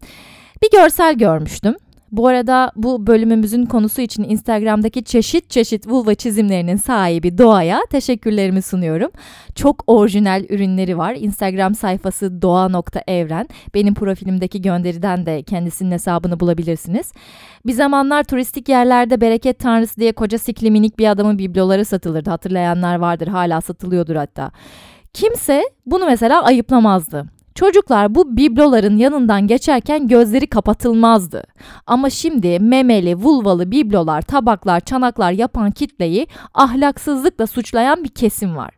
Bir 0.62 0.70
görsel 0.70 1.14
görmüştüm. 1.14 1.76
Bu 2.12 2.26
arada 2.28 2.72
bu 2.76 3.06
bölümümüzün 3.06 3.66
konusu 3.66 4.00
için 4.00 4.22
Instagram'daki 4.22 5.04
çeşit 5.04 5.50
çeşit 5.50 5.86
vulva 5.86 6.14
çizimlerinin 6.14 6.76
sahibi 6.76 7.38
Doğa'ya 7.38 7.80
teşekkürlerimi 7.90 8.62
sunuyorum. 8.62 9.10
Çok 9.54 9.84
orijinal 9.86 10.44
ürünleri 10.48 10.98
var. 10.98 11.14
Instagram 11.14 11.74
sayfası 11.74 12.42
doğa.evren. 12.42 13.48
Benim 13.74 13.94
profilimdeki 13.94 14.62
gönderiden 14.62 15.26
de 15.26 15.42
kendisinin 15.42 15.90
hesabını 15.90 16.40
bulabilirsiniz. 16.40 17.12
Bir 17.66 17.72
zamanlar 17.72 18.24
turistik 18.24 18.68
yerlerde 18.68 19.20
bereket 19.20 19.58
tanrısı 19.58 20.00
diye 20.00 20.12
koca 20.12 20.38
sikli 20.38 20.70
minik 20.70 20.98
bir 20.98 21.10
adamın 21.10 21.38
bibloları 21.38 21.84
satılırdı. 21.84 22.30
Hatırlayanlar 22.30 22.96
vardır 22.96 23.28
hala 23.28 23.60
satılıyordur 23.60 24.16
hatta. 24.16 24.50
Kimse 25.12 25.62
bunu 25.86 26.06
mesela 26.06 26.42
ayıplamazdı. 26.44 27.39
Çocuklar 27.60 28.14
bu 28.14 28.36
bibloların 28.36 28.96
yanından 28.96 29.46
geçerken 29.46 30.08
gözleri 30.08 30.46
kapatılmazdı. 30.46 31.42
Ama 31.86 32.10
şimdi 32.10 32.60
memeli, 32.60 33.16
vulvalı 33.16 33.70
biblolar, 33.70 34.22
tabaklar, 34.22 34.80
çanaklar 34.80 35.32
yapan 35.32 35.70
kitleyi 35.70 36.26
ahlaksızlıkla 36.54 37.46
suçlayan 37.46 38.04
bir 38.04 38.08
kesim 38.08 38.56
var. 38.56 38.70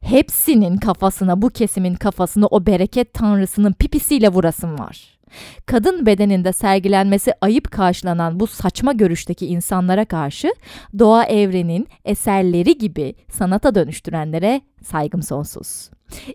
Hepsinin 0.00 0.76
kafasına, 0.76 1.42
bu 1.42 1.48
kesimin 1.48 1.94
kafasına 1.94 2.46
o 2.46 2.66
bereket 2.66 3.14
tanrısının 3.14 3.72
pipisiyle 3.72 4.28
vurasım 4.28 4.78
var. 4.78 5.17
Kadın 5.66 6.06
bedeninde 6.06 6.52
sergilenmesi 6.52 7.32
ayıp 7.40 7.70
karşılanan 7.70 8.40
bu 8.40 8.46
saçma 8.46 8.92
görüşteki 8.92 9.46
insanlara 9.46 10.04
karşı 10.04 10.52
doğa 10.98 11.24
evrenin 11.24 11.88
eserleri 12.04 12.78
gibi 12.78 13.14
sanata 13.30 13.74
dönüştürenlere 13.74 14.60
saygım 14.82 15.22
sonsuz. 15.22 15.90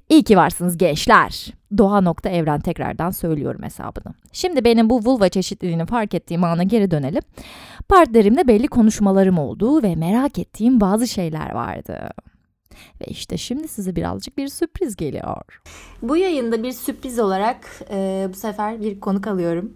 İyi 0.10 0.24
ki 0.24 0.38
varsınız 0.38 0.78
gençler. 0.78 1.54
Doğa 1.78 2.02
nokta 2.02 2.30
evren 2.30 2.60
tekrardan 2.60 3.12
söylüyorum 3.12 3.64
hesabını. 3.64 4.14
Şimdi 4.32 4.66
benim 4.66 4.90
bu 4.90 5.06
vulva 5.06 5.30
çeşitliliğini 5.30 5.86
fark 5.86 6.14
ettiğim 6.14 6.44
ana 6.44 6.64
geri 6.64 6.92
dönelim. 6.92 7.22
Partnerimle 7.90 8.48
belli 8.48 8.68
konuşmalarım 8.68 9.38
oldu 9.38 9.84
ve 9.84 9.96
merak 9.96 10.40
ettiğim 10.40 10.82
bazı 10.82 11.08
şeyler 11.08 11.52
vardı. 11.52 12.10
Ve 13.02 13.06
işte 13.06 13.38
şimdi 13.38 13.68
size 13.68 13.96
birazcık 13.96 14.38
bir 14.38 14.48
sürpriz 14.48 14.96
geliyor. 14.96 15.62
Bu 16.02 16.18
yayında 16.18 16.64
bir 16.64 16.72
sürpriz 16.72 17.20
olarak 17.20 17.70
e, 17.90 18.28
bu 18.30 18.38
sefer 18.38 18.82
bir 18.82 19.00
konuk 19.00 19.28
alıyorum. 19.28 19.74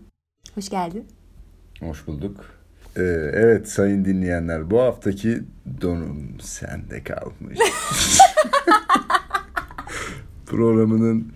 Hoş 0.56 0.70
geldin. 0.70 1.06
Hoş 1.80 2.08
bulduk. 2.08 2.58
Ee, 2.98 3.32
evet 3.34 3.70
sayın 3.70 4.06
dinleyenler 4.06 4.72
bu 4.72 4.82
haftaki 4.82 5.44
donum 5.82 6.40
sende 6.42 7.04
kalmış. 7.04 7.60
Programının 10.46 11.32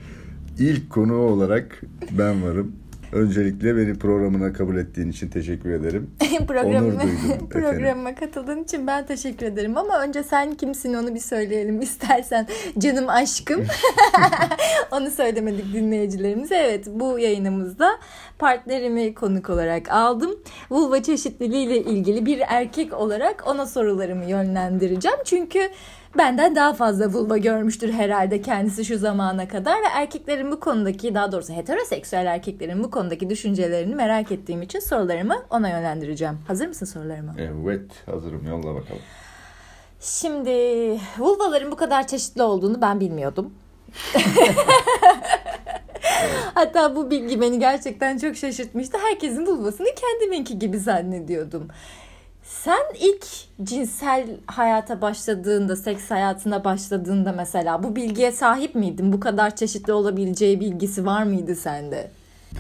ilk 0.60 0.90
konuğu 0.90 1.22
olarak 1.22 1.82
ben 2.12 2.44
varım. 2.44 2.76
Öncelikle 3.12 3.78
beni 3.78 4.00
programına 4.00 4.54
kabul 4.54 4.78
ettiğin 4.78 5.10
için 5.10 5.30
teşekkür 5.30 5.72
ederim. 5.72 6.10
programıma, 6.48 7.02
programıma 7.50 8.16
katıldığın 8.20 8.64
için 8.64 8.88
ben 8.88 9.06
teşekkür 9.06 9.46
ederim. 9.46 9.78
Ama 9.78 10.02
önce 10.02 10.24
sen 10.24 10.54
kimsin 10.54 10.94
onu 10.94 11.16
bir 11.16 11.20
söyleyelim 11.20 11.82
istersen. 11.82 12.48
Canım 12.78 13.10
aşkım. 13.10 13.66
onu 14.92 15.12
söylemedik 15.12 15.74
dinleyicilerimize. 15.74 16.56
Evet 16.56 16.88
bu 16.88 17.20
yayınımızda 17.20 18.00
partnerimi 18.40 19.14
konuk 19.14 19.50
olarak 19.50 19.92
aldım. 19.92 20.40
Vulva 20.70 21.04
çeşitliliği 21.04 21.68
ile 21.68 21.78
ilgili 21.78 22.26
bir 22.26 22.42
erkek 22.48 22.94
olarak 22.94 23.44
ona 23.48 23.66
sorularımı 23.66 24.26
yönlendireceğim. 24.26 25.18
Çünkü 25.26 25.70
benden 26.18 26.56
daha 26.56 26.74
fazla 26.74 27.08
vulva 27.14 27.38
görmüştür 27.38 27.94
herhalde 27.94 28.42
kendisi 28.42 28.86
şu 28.86 28.98
zamana 28.98 29.48
kadar 29.48 29.76
ve 29.76 29.88
erkeklerin 29.94 30.52
bu 30.52 30.60
konudaki 30.60 31.16
daha 31.16 31.32
doğrusu 31.32 31.54
heteroseksüel 31.54 32.26
erkeklerin 32.26 32.84
bu 32.84 32.92
konudaki 32.92 33.30
düşüncelerini 33.30 33.96
merak 33.96 34.32
ettiğim 34.32 34.62
için 34.62 34.80
sorularımı 34.80 35.44
ona 35.50 35.70
yönlendireceğim. 35.70 36.40
Hazır 36.48 36.68
mısın 36.68 36.86
sorularıma? 36.86 37.36
Evet 37.38 37.92
hazırım 38.06 38.48
yolla 38.48 38.76
bakalım. 38.76 39.02
Şimdi 40.00 40.52
vulvaların 41.18 41.72
bu 41.72 41.76
kadar 41.76 42.08
çeşitli 42.08 42.44
olduğunu 42.44 42.82
ben 42.82 43.00
bilmiyordum. 43.00 43.54
Hatta 46.54 46.96
bu 46.96 47.12
bilgi 47.12 47.42
beni 47.42 47.60
gerçekten 47.60 48.18
çok 48.18 48.36
şaşırtmıştı. 48.36 48.98
Herkesin 48.98 49.46
vulvasını 49.46 49.88
kendiminki 49.96 50.60
gibi 50.60 50.80
zannediyordum. 50.80 51.68
Sen 52.52 52.84
ilk 53.00 53.26
cinsel 53.64 54.28
hayata 54.46 55.02
başladığında, 55.02 55.76
seks 55.76 56.12
hayatına 56.12 56.64
başladığında 56.64 57.32
mesela 57.32 57.84
bu 57.84 57.96
bilgiye 57.96 58.32
sahip 58.32 58.76
miydin? 58.76 59.14
Bu 59.14 59.20
kadar 59.20 59.56
çeşitli 59.56 59.94
olabileceği 59.94 60.60
bilgisi 60.60 61.06
var 61.06 61.24
mıydı 61.24 61.56
sende? 61.56 62.12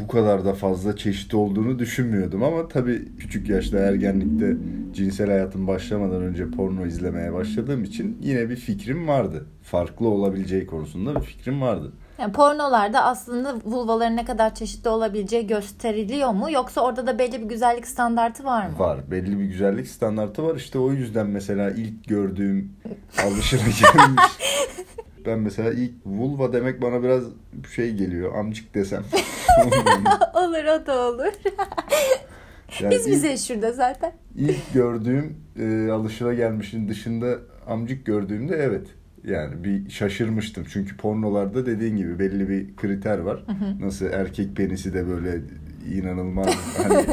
Bu 0.03 0.07
kadar 0.07 0.45
da 0.45 0.53
fazla 0.53 0.97
çeşit 0.97 1.33
olduğunu 1.33 1.79
düşünmüyordum 1.79 2.43
ama 2.43 2.67
tabii 2.67 3.17
küçük 3.19 3.49
yaşta 3.49 3.77
ergenlikte 3.77 4.57
cinsel 4.93 5.27
hayatım 5.27 5.67
başlamadan 5.67 6.21
önce 6.21 6.51
porno 6.51 6.85
izlemeye 6.85 7.33
başladığım 7.33 7.83
için 7.83 8.17
yine 8.21 8.49
bir 8.49 8.55
fikrim 8.55 9.07
vardı. 9.07 9.45
Farklı 9.63 10.07
olabileceği 10.07 10.65
konusunda 10.65 11.15
bir 11.15 11.25
fikrim 11.25 11.61
vardı. 11.61 11.91
Yani 12.21 12.33
pornolarda 12.33 13.03
aslında 13.03 13.55
vulvaların 13.65 14.15
ne 14.15 14.25
kadar 14.25 14.55
çeşitli 14.55 14.89
olabileceği 14.89 15.47
gösteriliyor 15.47 16.29
mu? 16.29 16.51
Yoksa 16.51 16.81
orada 16.81 17.07
da 17.07 17.19
belli 17.19 17.41
bir 17.41 17.49
güzellik 17.49 17.87
standartı 17.87 18.43
var 18.43 18.67
mı? 18.67 18.79
Var. 18.79 19.11
Belli 19.11 19.39
bir 19.39 19.43
güzellik 19.45 19.87
standartı 19.87 20.43
var. 20.43 20.55
İşte 20.55 20.79
o 20.79 20.91
yüzden 20.91 21.27
mesela 21.27 21.71
ilk 21.71 22.07
gördüğüm 22.07 22.73
alışılagelmiş. 23.25 24.23
ben 25.25 25.39
mesela 25.39 25.71
ilk 25.71 25.93
vulva 26.05 26.53
demek 26.53 26.81
bana 26.81 27.03
biraz 27.03 27.23
şey 27.75 27.93
geliyor. 27.93 28.35
Amcık 28.35 28.75
desem. 28.75 29.03
olur 30.35 30.81
o 30.81 30.85
da 30.85 30.99
olur. 30.99 31.33
yani 32.79 32.91
Biz 32.91 33.07
bize 33.07 33.37
şurada 33.37 33.71
zaten. 33.71 34.11
İlk 34.35 34.73
gördüğüm 34.73 35.37
e, 35.59 35.91
alışılagelmişin 35.91 36.89
dışında 36.89 37.37
amcık 37.67 38.05
gördüğümde 38.05 38.55
evet 38.55 38.87
yani 39.23 39.63
bir 39.63 39.89
şaşırmıştım. 39.89 40.65
Çünkü 40.73 40.97
pornolarda 40.97 41.65
dediğin 41.65 41.97
gibi 41.97 42.19
belli 42.19 42.49
bir 42.49 42.75
kriter 42.75 43.17
var. 43.17 43.43
Hı 43.45 43.51
hı. 43.51 43.85
Nasıl 43.85 44.05
erkek 44.05 44.55
penisi 44.55 44.93
de 44.93 45.07
böyle 45.07 45.41
inanılmaz 45.93 46.55
hani 46.77 47.05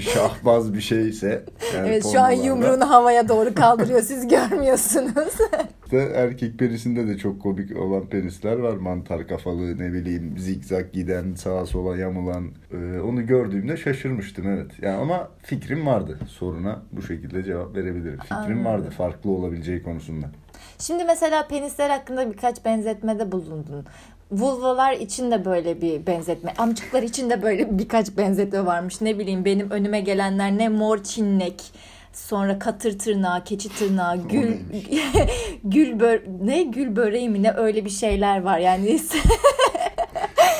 şahbaz 0.00 0.74
bir 0.74 0.80
şeyse. 0.80 1.44
Yani 1.74 1.88
evet 1.88 2.06
şu 2.12 2.20
an 2.20 2.30
yumruğunu 2.30 2.90
havaya 2.90 3.28
doğru 3.28 3.54
kaldırıyor 3.54 4.02
siz 4.02 4.28
görmüyorsunuz. 4.28 5.14
de 5.90 6.12
erkek 6.14 6.58
penisinde 6.58 7.08
de 7.08 7.18
çok 7.18 7.42
komik 7.42 7.76
olan 7.76 8.06
penisler 8.06 8.56
var. 8.56 8.76
Mantar 8.76 9.28
kafalı 9.28 9.78
ne 9.78 9.92
bileyim 9.92 10.38
zigzag 10.38 10.92
giden 10.92 11.34
sağa 11.34 11.66
sola 11.66 11.96
yamulan. 11.96 12.50
Ee, 12.72 13.00
onu 13.00 13.26
gördüğümde 13.26 13.76
şaşırmıştım 13.76 14.48
evet. 14.48 14.70
Yani 14.82 14.96
ama 14.96 15.28
fikrim 15.42 15.86
vardı 15.86 16.18
soruna 16.28 16.82
bu 16.92 17.02
şekilde 17.02 17.42
cevap 17.44 17.76
verebilirim. 17.76 18.18
Fikrim 18.18 18.38
Anladım. 18.38 18.64
vardı 18.64 18.90
farklı 18.90 19.30
olabileceği 19.30 19.82
konusunda. 19.82 20.26
Şimdi 20.80 21.04
mesela 21.04 21.46
penisler 21.46 21.90
hakkında 21.90 22.32
birkaç 22.32 22.64
benzetmede 22.64 23.32
bulundun. 23.32 23.86
Vulvalar 24.32 24.92
için 24.92 25.30
de 25.30 25.44
böyle 25.44 25.80
bir 25.80 26.06
benzetme. 26.06 26.54
Amcıklar 26.58 27.02
için 27.02 27.30
de 27.30 27.42
böyle 27.42 27.78
birkaç 27.78 28.16
benzetme 28.16 28.66
varmış. 28.66 29.00
Ne 29.00 29.18
bileyim 29.18 29.44
benim 29.44 29.70
önüme 29.70 30.00
gelenler 30.00 30.58
ne 30.58 30.68
mor 30.68 31.02
çinnek, 31.02 31.62
sonra 32.12 32.58
katır 32.58 32.98
tırnağı, 32.98 33.44
keçi 33.44 33.68
tırnağı, 33.68 34.16
gül 34.28 34.56
gül 35.64 36.00
bör 36.00 36.20
ne 36.42 36.62
gül 36.62 36.96
böreği 36.96 37.28
mi 37.28 37.42
ne 37.42 37.52
öyle 37.52 37.84
bir 37.84 37.90
şeyler 37.90 38.42
var 38.42 38.58
yani. 38.58 39.00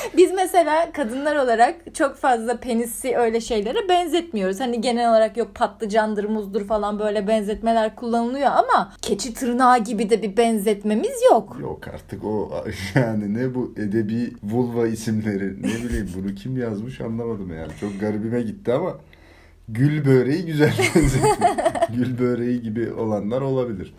Biz 0.17 0.33
mesela 0.33 0.93
kadınlar 0.93 1.37
olarak 1.37 1.95
çok 1.95 2.17
fazla 2.17 2.57
penisi 2.57 3.17
öyle 3.17 3.41
şeylere 3.41 3.89
benzetmiyoruz. 3.89 4.61
Hani 4.61 4.81
genel 4.81 5.11
olarak 5.11 5.37
yok 5.37 5.55
patlıcandır, 5.55 6.25
muzdur 6.25 6.67
falan 6.67 6.99
böyle 6.99 7.29
benzetmeler 7.29 7.97
kullanılıyor 7.97 8.51
ama 8.51 8.93
keçi 9.03 9.35
tırnağı 9.35 9.79
gibi 9.79 10.11
de 10.11 10.23
bir 10.23 10.37
benzetmemiz 10.37 11.23
yok. 11.31 11.57
Yok 11.61 11.89
artık 11.89 12.25
o 12.25 12.51
yani 12.95 13.35
ne 13.35 13.55
bu 13.55 13.75
edebi 13.77 14.33
vulva 14.43 14.87
isimleri 14.87 15.63
ne 15.63 15.89
bileyim 15.89 16.11
bunu 16.17 16.35
kim 16.35 16.57
yazmış 16.57 17.01
anlamadım 17.01 17.55
yani. 17.55 17.73
Çok 17.81 18.01
garibime 18.01 18.43
gitti 18.43 18.73
ama 18.73 18.97
gül 19.73 20.05
böreği 20.05 20.47
güzel 20.47 20.75
gül 21.95 22.19
böreği 22.19 22.63
gibi 22.63 22.93
olanlar 22.93 23.41
olabilir. 23.41 23.95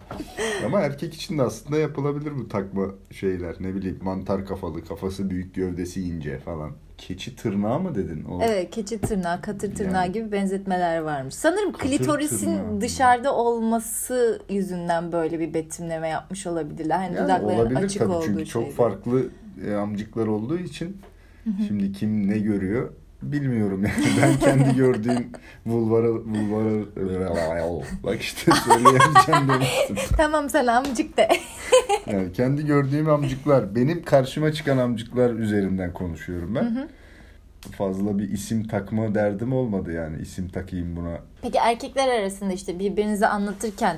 Ama 0.65 0.81
erkek 0.81 1.13
için 1.13 1.37
de 1.37 1.41
aslında 1.41 1.77
yapılabilir 1.77 2.37
bu 2.37 2.47
takma 2.47 2.85
şeyler. 3.11 3.55
Ne 3.59 3.75
bileyim 3.75 3.99
mantar 4.01 4.45
kafalı, 4.45 4.85
kafası 4.85 5.29
büyük, 5.29 5.55
gövdesi 5.55 6.01
ince 6.01 6.39
falan. 6.39 6.71
Keçi 6.97 7.35
tırnağı 7.35 7.79
mı 7.79 7.95
dedin? 7.95 8.23
O... 8.23 8.39
Evet 8.43 8.71
keçi 8.71 9.01
tırnağı, 9.01 9.41
katır 9.41 9.75
tırnağı 9.75 10.03
yani, 10.03 10.11
gibi 10.11 10.31
benzetmeler 10.31 10.99
varmış. 10.99 11.33
Sanırım 11.33 11.73
klitorisin 11.73 12.57
tırnağı. 12.57 12.81
dışarıda 12.81 13.35
olması 13.35 14.41
yüzünden 14.49 15.11
böyle 15.11 15.39
bir 15.39 15.53
betimleme 15.53 16.07
yapmış 16.07 16.47
olabilirler. 16.47 16.97
Hani 16.97 17.15
yani 17.15 17.25
dudakların 17.25 17.59
olabilir 17.59 17.83
açık 17.83 18.01
tabii 18.01 18.11
olduğu 18.11 18.25
çünkü 18.25 18.45
çok 18.45 18.71
farklı 18.71 19.25
e, 19.67 19.73
amcıklar 19.73 20.27
olduğu 20.27 20.57
için 20.57 20.97
şimdi 21.67 21.91
kim 21.91 22.29
ne 22.29 22.39
görüyor 22.39 22.89
bilmiyorum 23.21 23.83
yani. 23.83 24.05
Ben 24.21 24.39
kendi 24.39 24.75
gördüğüm 24.75 25.31
vulvara 25.65 26.11
vulvara 26.13 27.83
bak 28.03 28.21
işte 28.21 28.51
söyleyemeyeceğim 28.51 29.47
demiştim. 29.49 29.95
tamam 30.17 30.49
sen 30.49 30.67
amcık 30.67 31.17
de. 31.17 31.29
yani 32.05 32.33
kendi 32.33 32.65
gördüğüm 32.65 33.09
amcıklar, 33.09 33.75
benim 33.75 34.03
karşıma 34.03 34.53
çıkan 34.53 34.77
amcıklar 34.77 35.33
üzerinden 35.33 35.93
konuşuyorum 35.93 36.55
ben. 36.55 36.63
Hı 36.63 36.81
hı. 36.81 36.87
Fazla 37.77 38.19
bir 38.19 38.29
isim 38.29 38.67
takma 38.67 39.15
derdim 39.15 39.53
olmadı 39.53 39.93
yani 39.93 40.21
isim 40.21 40.49
takayım 40.49 40.95
buna. 40.95 41.17
Peki 41.41 41.57
erkekler 41.57 42.19
arasında 42.19 42.53
işte 42.53 42.79
birbirinize 42.79 43.27
anlatırken 43.27 43.97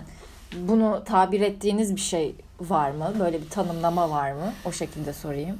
bunu 0.67 1.03
tabir 1.05 1.41
ettiğiniz 1.41 1.95
bir 1.95 2.01
şey 2.01 2.35
var 2.59 2.91
mı? 2.91 3.13
Böyle 3.19 3.41
bir 3.41 3.49
tanımlama 3.49 4.09
var 4.09 4.31
mı? 4.31 4.53
O 4.65 4.71
şekilde 4.71 5.13
sorayım. 5.13 5.57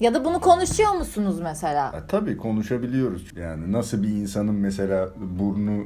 Ya 0.00 0.14
da 0.14 0.24
bunu 0.24 0.40
konuşuyor 0.40 0.92
musunuz 0.92 1.40
mesela? 1.40 1.88
E, 1.88 2.06
tabii 2.08 2.36
konuşabiliyoruz. 2.36 3.32
Yani 3.36 3.72
nasıl 3.72 4.02
bir 4.02 4.08
insanın 4.08 4.54
mesela 4.54 5.08
burnu 5.16 5.84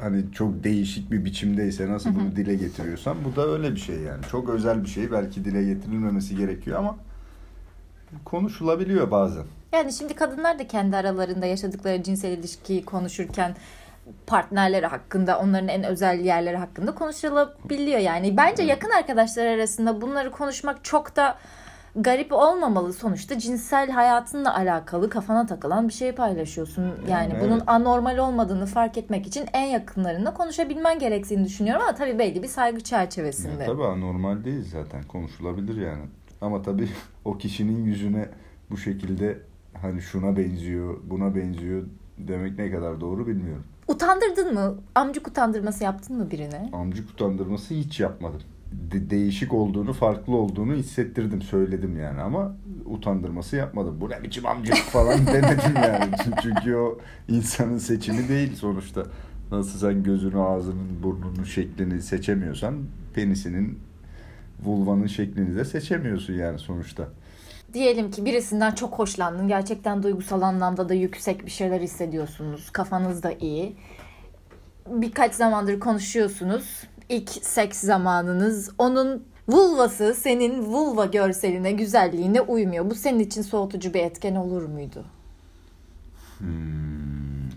hani 0.00 0.32
çok 0.32 0.64
değişik 0.64 1.10
bir 1.10 1.24
biçimdeyse 1.24 1.88
nasıl 1.88 2.14
bunu 2.14 2.36
dile 2.36 2.54
getiriyorsan 2.54 3.16
bu 3.24 3.36
da 3.36 3.46
öyle 3.46 3.70
bir 3.74 3.80
şey 3.80 3.96
yani. 4.00 4.22
Çok 4.30 4.48
özel 4.48 4.82
bir 4.82 4.88
şey 4.88 5.12
belki 5.12 5.44
dile 5.44 5.64
getirilmemesi 5.64 6.36
gerekiyor 6.36 6.78
ama 6.78 6.96
konuşulabiliyor 8.24 9.10
bazen. 9.10 9.44
Yani 9.72 9.92
şimdi 9.92 10.14
kadınlar 10.14 10.58
da 10.58 10.66
kendi 10.66 10.96
aralarında 10.96 11.46
yaşadıkları 11.46 12.02
cinsel 12.02 12.30
ilişkiyi 12.38 12.84
konuşurken 12.84 13.56
partnerleri 14.26 14.86
hakkında, 14.86 15.38
onların 15.38 15.68
en 15.68 15.84
özel 15.84 16.20
yerleri 16.20 16.56
hakkında 16.56 16.94
konuşulabiliyor 16.94 17.98
yani. 17.98 18.36
Bence 18.36 18.62
yakın 18.62 18.90
arkadaşlar 18.90 19.46
arasında 19.46 20.00
bunları 20.00 20.30
konuşmak 20.30 20.84
çok 20.84 21.16
da 21.16 21.38
garip 21.96 22.32
olmamalı 22.32 22.92
sonuçta 22.92 23.38
cinsel 23.38 23.90
hayatınla 23.90 24.56
alakalı 24.56 25.10
kafana 25.10 25.46
takılan 25.46 25.88
bir 25.88 25.92
şey 25.92 26.12
paylaşıyorsun. 26.12 26.92
Yani 27.10 27.32
evet. 27.32 27.44
bunun 27.44 27.62
anormal 27.66 28.18
olmadığını 28.18 28.66
fark 28.66 28.98
etmek 28.98 29.26
için 29.26 29.46
en 29.52 29.66
yakınlarında 29.66 30.34
konuşabilmen 30.34 30.98
gerektiğini 30.98 31.44
düşünüyorum 31.44 31.82
ama 31.82 31.94
tabii 31.94 32.18
belli 32.18 32.42
bir 32.42 32.48
saygı 32.48 32.80
çerçevesinde. 32.80 33.62
Ya, 33.62 33.66
tabii 33.66 33.84
anormal 33.84 34.44
değil 34.44 34.64
zaten 34.72 35.02
konuşulabilir 35.02 35.86
yani. 35.86 36.04
Ama 36.40 36.62
tabii 36.62 36.88
o 37.24 37.38
kişinin 37.38 37.84
yüzüne 37.84 38.28
bu 38.70 38.76
şekilde 38.76 39.38
hani 39.82 40.00
şuna 40.00 40.36
benziyor, 40.36 40.96
buna 41.04 41.34
benziyor 41.34 41.82
demek 42.18 42.58
ne 42.58 42.70
kadar 42.70 43.00
doğru 43.00 43.26
bilmiyorum. 43.26 43.64
Utandırdın 43.88 44.54
mı? 44.54 44.74
Amcık 44.94 45.28
utandırması 45.28 45.84
yaptın 45.84 46.16
mı 46.16 46.30
birine? 46.30 46.70
Amcık 46.72 47.10
utandırması 47.10 47.74
hiç 47.74 48.00
yapmadım 48.00 48.42
de- 48.72 49.10
değişik 49.10 49.54
olduğunu, 49.54 49.92
farklı 49.92 50.36
olduğunu 50.36 50.74
hissettirdim, 50.74 51.42
söyledim 51.42 52.00
yani 52.00 52.20
ama 52.20 52.56
utandırması 52.84 53.56
yapmadım. 53.56 54.00
Bu 54.00 54.10
ne 54.10 54.22
biçim 54.22 54.46
amcık 54.46 54.76
falan 54.76 55.26
demedim 55.26 55.76
yani. 55.76 56.10
Çünkü 56.42 56.76
o 56.76 56.98
insanın 57.28 57.78
seçimi 57.78 58.28
değil 58.28 58.54
sonuçta. 58.56 59.02
Nasıl 59.50 59.78
sen 59.78 60.02
gözünü, 60.02 60.40
ağzının, 60.40 61.02
burnunun 61.02 61.44
şeklini 61.44 62.02
seçemiyorsan 62.02 62.74
penisinin, 63.14 63.78
vulvanın 64.64 65.06
şeklini 65.06 65.56
de 65.56 65.64
seçemiyorsun 65.64 66.32
yani 66.34 66.58
sonuçta. 66.58 67.08
Diyelim 67.72 68.10
ki 68.10 68.24
birisinden 68.24 68.70
çok 68.70 68.98
hoşlandın. 68.98 69.48
Gerçekten 69.48 70.02
duygusal 70.02 70.42
anlamda 70.42 70.88
da 70.88 70.94
yüksek 70.94 71.46
bir 71.46 71.50
şeyler 71.50 71.80
hissediyorsunuz. 71.80 72.70
Kafanız 72.70 73.22
da 73.22 73.32
iyi. 73.32 73.76
Birkaç 74.86 75.34
zamandır 75.34 75.80
konuşuyorsunuz 75.80 76.84
ilk 77.08 77.30
seks 77.30 77.80
zamanınız 77.80 78.70
onun 78.78 79.24
vulvası 79.48 80.14
senin 80.14 80.64
vulva 80.64 81.04
görseline, 81.04 81.72
güzelliğine 81.72 82.40
uymuyor. 82.40 82.90
Bu 82.90 82.94
senin 82.94 83.18
için 83.18 83.42
soğutucu 83.42 83.94
bir 83.94 84.00
etken 84.00 84.34
olur 84.34 84.62
muydu? 84.62 85.04
Hmm, 86.38 87.50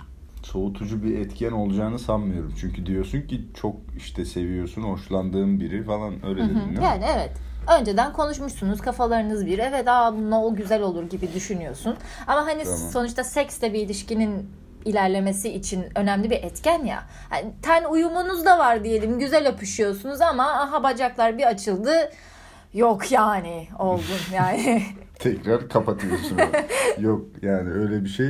soğutucu 0.43 1.03
bir 1.03 1.19
etken 1.19 1.51
olacağını 1.51 1.99
sanmıyorum. 1.99 2.53
Çünkü 2.61 2.85
diyorsun 2.85 3.21
ki 3.21 3.41
çok 3.61 3.75
işte 3.97 4.25
seviyorsun, 4.25 4.81
hoşlandığın 4.81 5.59
biri 5.59 5.83
falan 5.83 6.25
öyle 6.25 6.43
dedin 6.43 6.55
değil 6.55 6.67
mi? 6.67 6.83
Yani 6.83 7.05
evet. 7.15 7.31
Önceden 7.79 8.13
konuşmuşsunuz 8.13 8.81
kafalarınız 8.81 9.45
bir 9.45 9.59
evet 9.59 9.87
aa 9.87 10.17
bununla 10.17 10.43
o 10.43 10.55
güzel 10.55 10.81
olur 10.81 11.03
gibi 11.09 11.33
düşünüyorsun. 11.33 11.95
Ama 12.27 12.45
hani 12.45 12.63
tamam. 12.63 12.79
sonuçta 12.79 13.23
seksle 13.23 13.73
bir 13.73 13.79
ilişkinin 13.79 14.49
ilerlemesi 14.85 15.49
için 15.49 15.85
önemli 15.95 16.29
bir 16.29 16.43
etken 16.43 16.85
ya. 16.85 17.03
Yani 17.31 17.53
ten 17.61 17.83
uyumunuz 17.83 18.45
da 18.45 18.59
var 18.59 18.83
diyelim. 18.83 19.19
Güzel 19.19 19.47
öpüşüyorsunuz 19.47 20.21
ama 20.21 20.43
aha 20.43 20.83
bacaklar 20.83 21.37
bir 21.37 21.43
açıldı. 21.43 22.11
Yok 22.73 23.11
yani 23.11 23.67
oldun 23.79 24.03
yani. 24.33 24.83
Tekrar 25.19 25.69
kapatıyorsun. 25.69 26.37
Yok 26.99 27.25
yani 27.41 27.71
öyle 27.71 28.03
bir 28.03 28.09
şey 28.09 28.29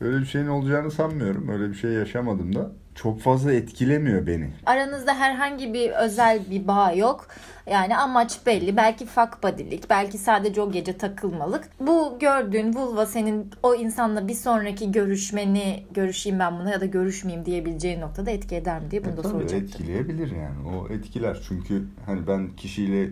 öyle 0.00 0.20
bir 0.20 0.26
şeyin 0.26 0.46
olacağını 0.46 0.90
sanmıyorum. 0.90 1.48
Öyle 1.48 1.68
bir 1.68 1.74
şey 1.74 1.90
yaşamadım 1.90 2.54
da 2.54 2.72
çok 2.94 3.20
fazla 3.20 3.52
etkilemiyor 3.52 4.26
beni. 4.26 4.50
Aranızda 4.66 5.14
herhangi 5.14 5.74
bir 5.74 5.90
özel 5.90 6.40
bir 6.50 6.68
bağ 6.68 6.92
yok. 6.92 7.28
Yani 7.70 7.96
amaç 7.96 8.46
belli. 8.46 8.76
Belki 8.76 9.06
fuck 9.06 9.42
body'lik, 9.42 9.90
belki 9.90 10.18
sadece 10.18 10.60
o 10.60 10.72
gece 10.72 10.96
takılmalık. 10.98 11.68
Bu 11.80 12.18
gördüğün 12.20 12.74
vulva 12.74 13.06
senin 13.06 13.50
o 13.62 13.74
insanla 13.74 14.28
bir 14.28 14.34
sonraki 14.34 14.92
görüşmeni 14.92 15.84
görüşeyim 15.94 16.38
ben 16.38 16.60
buna 16.60 16.70
ya 16.70 16.80
da 16.80 16.86
görüşmeyeyim 16.86 17.46
diyebileceğin 17.46 18.00
noktada 18.00 18.30
etki 18.30 18.56
eder 18.56 18.80
mi 18.80 18.90
diye 18.90 19.04
bunu 19.04 19.12
e, 19.12 19.16
da 19.16 19.22
soracaktım. 19.22 19.58
etkileyebilir 19.58 20.30
yani. 20.36 20.68
O 20.68 20.92
etkiler. 20.92 21.40
Çünkü 21.48 21.84
hani 22.06 22.26
ben 22.26 22.48
kişiyle 22.56 23.10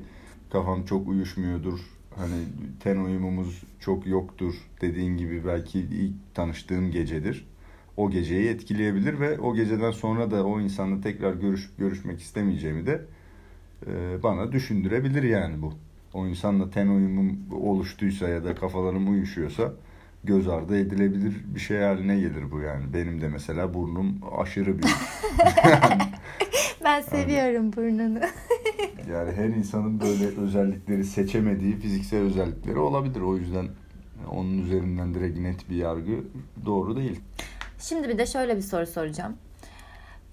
kafam 0.53 0.85
çok 0.85 1.09
uyuşmuyordur. 1.09 1.81
Hani 2.17 2.45
ten 2.81 2.97
uyumumuz 2.97 3.63
çok 3.81 4.07
yoktur 4.07 4.55
dediğin 4.81 5.17
gibi 5.17 5.47
belki 5.47 5.79
ilk 5.81 6.35
tanıştığım 6.35 6.91
gecedir 6.91 7.47
o 8.01 8.11
geceyi 8.11 8.49
etkileyebilir 8.49 9.21
ve 9.21 9.39
o 9.39 9.55
geceden 9.55 9.91
sonra 9.91 10.31
da 10.31 10.47
o 10.47 10.61
insanla 10.61 11.01
tekrar 11.01 11.35
görüş 11.35 11.71
görüşmek 11.79 12.21
istemeyeceğimi 12.21 12.87
de 12.87 13.05
e, 13.87 14.23
bana 14.23 14.53
düşündürebilir 14.53 15.23
yani 15.23 15.63
bu. 15.63 15.73
O 16.15 16.27
insanla 16.27 16.71
ten 16.71 16.87
uyumum 16.87 17.39
oluştuysa 17.53 18.29
ya 18.29 18.45
da 18.45 18.55
kafalarım 18.55 19.11
uyuşuyorsa 19.11 19.73
göz 20.25 20.49
ardı 20.49 20.79
edilebilir 20.79 21.35
bir 21.55 21.61
şey 21.61 21.81
haline 21.81 22.21
gelir 22.21 22.51
bu 22.51 22.61
yani. 22.61 22.85
Benim 22.95 23.21
de 23.21 23.29
mesela 23.29 23.75
burnum 23.75 24.21
aşırı 24.39 24.67
büyük. 24.67 24.97
ben 26.85 27.01
seviyorum 27.01 27.65
yani, 27.65 27.77
burnunu. 27.77 28.21
yani 29.13 29.33
her 29.33 29.49
insanın 29.49 30.01
böyle 30.01 30.27
özellikleri 30.27 31.05
seçemediği 31.05 31.77
fiziksel 31.77 32.21
özellikleri 32.21 32.79
olabilir. 32.79 33.21
O 33.21 33.37
yüzden 33.37 33.69
onun 34.31 34.59
üzerinden 34.59 35.15
direkt 35.15 35.39
net 35.39 35.71
bir 35.71 35.77
yargı 35.77 36.25
doğru 36.67 36.97
değil. 36.97 37.21
Şimdi 37.81 38.09
bir 38.09 38.19
de 38.19 38.27
şöyle 38.27 38.57
bir 38.57 38.63
soru 38.63 38.87
soracağım. 38.87 39.37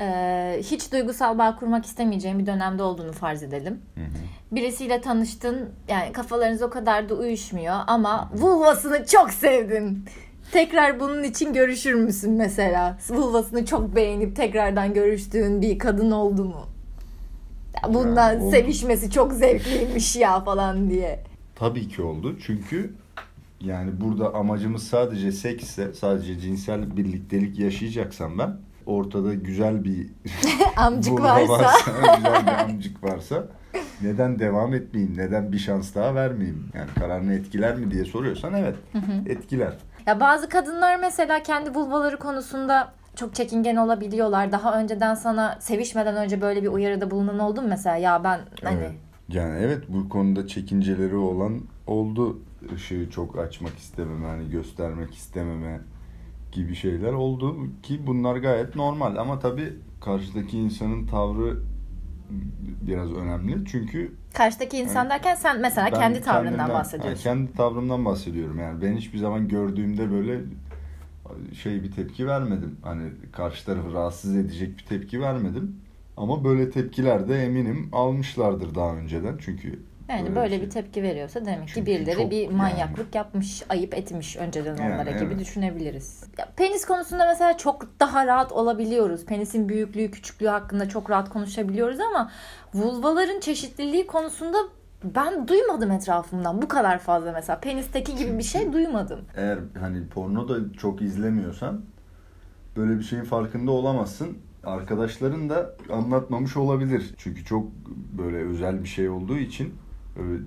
Ee, 0.01 0.59
hiç 0.63 0.91
duygusal 0.91 1.37
bağ 1.37 1.55
kurmak 1.55 1.85
istemeyeceğim 1.85 2.39
bir 2.39 2.45
dönemde 2.45 2.83
olduğunu 2.83 3.11
farz 3.11 3.43
edelim. 3.43 3.81
Hı 3.95 4.01
hı. 4.01 4.55
Birisiyle 4.55 5.01
tanıştın, 5.01 5.69
yani 5.87 6.11
kafalarınız 6.11 6.61
o 6.61 6.69
kadar 6.69 7.09
da 7.09 7.13
uyuşmuyor 7.13 7.75
ama 7.87 8.29
vulvasını 8.33 9.05
çok 9.05 9.31
sevdin. 9.31 10.05
Tekrar 10.51 10.99
bunun 10.99 11.23
için 11.23 11.53
görüşür 11.53 11.93
müsün 11.93 12.31
mesela? 12.31 12.97
Vulvasını 13.09 13.65
çok 13.65 13.95
beğenip 13.95 14.35
tekrardan 14.35 14.93
görüştüğün 14.93 15.61
bir 15.61 15.79
kadın 15.79 16.11
oldu 16.11 16.45
mu? 16.45 16.65
Bundan 17.89 18.33
yani 18.33 18.51
sevişmesi 18.51 19.11
çok 19.11 19.33
zevkliymiş 19.33 20.15
ya 20.15 20.39
falan 20.39 20.89
diye. 20.89 21.23
Tabii 21.55 21.87
ki 21.87 22.01
oldu. 22.01 22.35
Çünkü 22.45 22.93
yani 23.61 24.01
burada 24.01 24.33
amacımız 24.33 24.83
sadece 24.83 25.31
seksse, 25.31 25.93
sadece 25.93 26.39
cinsel 26.39 26.97
birliktelik 26.97 27.59
yaşayacaksam 27.59 28.37
ben 28.39 28.57
ortada 28.85 29.33
güzel 29.33 29.83
bir 29.83 30.09
amcık 30.77 31.13
varsa, 31.21 31.53
varsa 31.53 31.91
güzel 32.17 32.45
bir 32.47 32.71
amcık 32.71 33.03
varsa 33.03 33.47
neden 34.01 34.39
devam 34.39 34.73
etmeyeyim? 34.73 35.17
Neden 35.17 35.51
bir 35.51 35.57
şans 35.57 35.95
daha 35.95 36.15
vermeyeyim? 36.15 36.69
Yani 36.73 36.89
kararını 36.99 37.33
etkiler 37.33 37.75
mi 37.75 37.91
diye 37.91 38.05
soruyorsan 38.05 38.53
evet 38.53 38.75
etkiler. 39.25 39.73
Ya 40.05 40.19
bazı 40.19 40.49
kadınlar 40.49 40.99
mesela 40.99 41.43
kendi 41.43 41.75
vulvaları 41.75 42.19
konusunda 42.19 42.93
çok 43.15 43.35
çekingen 43.35 43.75
olabiliyorlar. 43.75 44.51
Daha 44.51 44.79
önceden 44.79 45.15
sana 45.15 45.57
sevişmeden 45.59 46.15
önce 46.15 46.41
böyle 46.41 46.63
bir 46.63 46.67
uyarıda 46.67 47.11
bulunan 47.11 47.39
oldu 47.39 47.61
mu 47.61 47.67
mesela? 47.69 47.95
Ya 47.95 48.23
ben 48.23 48.39
hani 48.63 48.77
Evet. 48.79 48.91
Yani 49.29 49.59
evet 49.61 49.83
bu 49.87 50.09
konuda 50.09 50.47
çekinceleri 50.47 51.15
olan 51.15 51.61
oldu. 51.87 52.39
Işığı 52.75 53.09
çok 53.11 53.37
açmak 53.39 53.77
istememe, 53.77 54.27
hani 54.27 54.49
göstermek 54.49 55.13
istememe 55.15 55.79
gibi 56.51 56.75
şeyler 56.75 57.13
oldu 57.13 57.57
ki 57.83 58.07
bunlar 58.07 58.35
gayet 58.37 58.75
normal 58.75 59.15
ama 59.15 59.39
tabii 59.39 59.73
karşıdaki 60.01 60.57
insanın 60.57 61.05
tavrı 61.07 61.59
biraz 62.87 63.11
önemli 63.11 63.65
çünkü 63.65 64.11
karşıdaki 64.33 64.77
insan 64.77 65.09
derken 65.09 65.35
sen 65.35 65.61
mesela 65.61 65.91
ben 65.91 65.99
kendi 65.99 66.21
tavrından 66.21 66.51
kendimden- 66.57 66.73
bahsediyorsun. 66.73 67.29
Yani 67.29 67.37
kendi 67.37 67.53
tavrımdan 67.57 68.05
bahsediyorum 68.05 68.59
yani 68.59 68.81
ben 68.81 68.97
hiçbir 68.97 69.17
zaman 69.17 69.47
gördüğümde 69.47 70.11
böyle 70.11 70.41
şey 71.53 71.83
bir 71.83 71.91
tepki 71.91 72.27
vermedim. 72.27 72.75
Hani 72.83 73.03
karşı 73.31 73.65
tarafı 73.65 73.93
rahatsız 73.93 74.35
edecek 74.35 74.77
bir 74.77 74.85
tepki 74.85 75.21
vermedim. 75.21 75.75
Ama 76.17 76.43
böyle 76.43 76.69
tepkiler 76.71 77.29
de 77.29 77.43
eminim 77.45 77.89
almışlardır 77.91 78.75
daha 78.75 78.95
önceden 78.95 79.37
çünkü 79.39 79.79
Yani 80.09 80.23
böyle 80.23 80.35
böyle 80.35 80.61
bir 80.61 80.67
bir 80.67 80.71
şey. 80.71 80.81
tepki 80.81 81.03
veriyorsa 81.03 81.45
demek 81.45 81.67
ki 81.67 81.73
Çünkü 81.73 81.91
birileri 81.91 82.15
çok 82.15 82.31
bir 82.31 82.41
yani- 82.41 82.55
manyaklık 82.55 83.15
yapmış, 83.15 83.63
ayıp 83.69 83.93
etmiş 83.93 84.37
önceden 84.37 84.75
Yani 84.75 84.93
onlara 84.93 85.11
gibi 85.11 85.23
evet. 85.25 85.39
düşünebiliriz. 85.39 86.23
Ya, 86.37 86.47
penis 86.55 86.85
konusunda 86.85 87.25
mesela 87.25 87.57
çok 87.57 87.99
daha 87.99 88.27
rahat 88.27 88.51
olabiliyoruz. 88.51 89.25
Penisin 89.25 89.69
büyüklüğü, 89.69 90.11
küçüklüğü 90.11 90.47
hakkında 90.47 90.89
çok 90.89 91.09
rahat 91.09 91.29
konuşabiliyoruz 91.29 91.99
ama 91.99 92.31
vulvaların 92.73 93.39
çeşitliliği 93.39 94.07
konusunda 94.07 94.57
ben 95.03 95.47
duymadım 95.47 95.91
etrafımdan 95.91 96.61
bu 96.61 96.67
kadar 96.67 96.99
fazla 96.99 97.31
mesela. 97.31 97.59
Penisteki 97.59 98.15
gibi 98.15 98.37
bir 98.37 98.43
şey 98.43 98.73
duymadım. 98.73 99.19
eğer 99.35 99.59
hani 99.79 100.07
porno 100.07 100.49
da 100.49 100.73
çok 100.77 101.01
izlemiyorsan 101.01 101.81
böyle 102.77 102.97
bir 102.99 103.03
şeyin 103.03 103.23
farkında 103.23 103.71
olamazsın. 103.71 104.37
Arkadaşların 104.63 105.49
da 105.49 105.75
anlatmamış 105.91 106.57
olabilir. 106.57 107.13
Çünkü 107.17 107.45
çok 107.45 107.67
böyle 108.17 108.37
özel 108.37 108.83
bir 108.83 108.87
şey 108.87 109.09
olduğu 109.09 109.37
için 109.37 109.73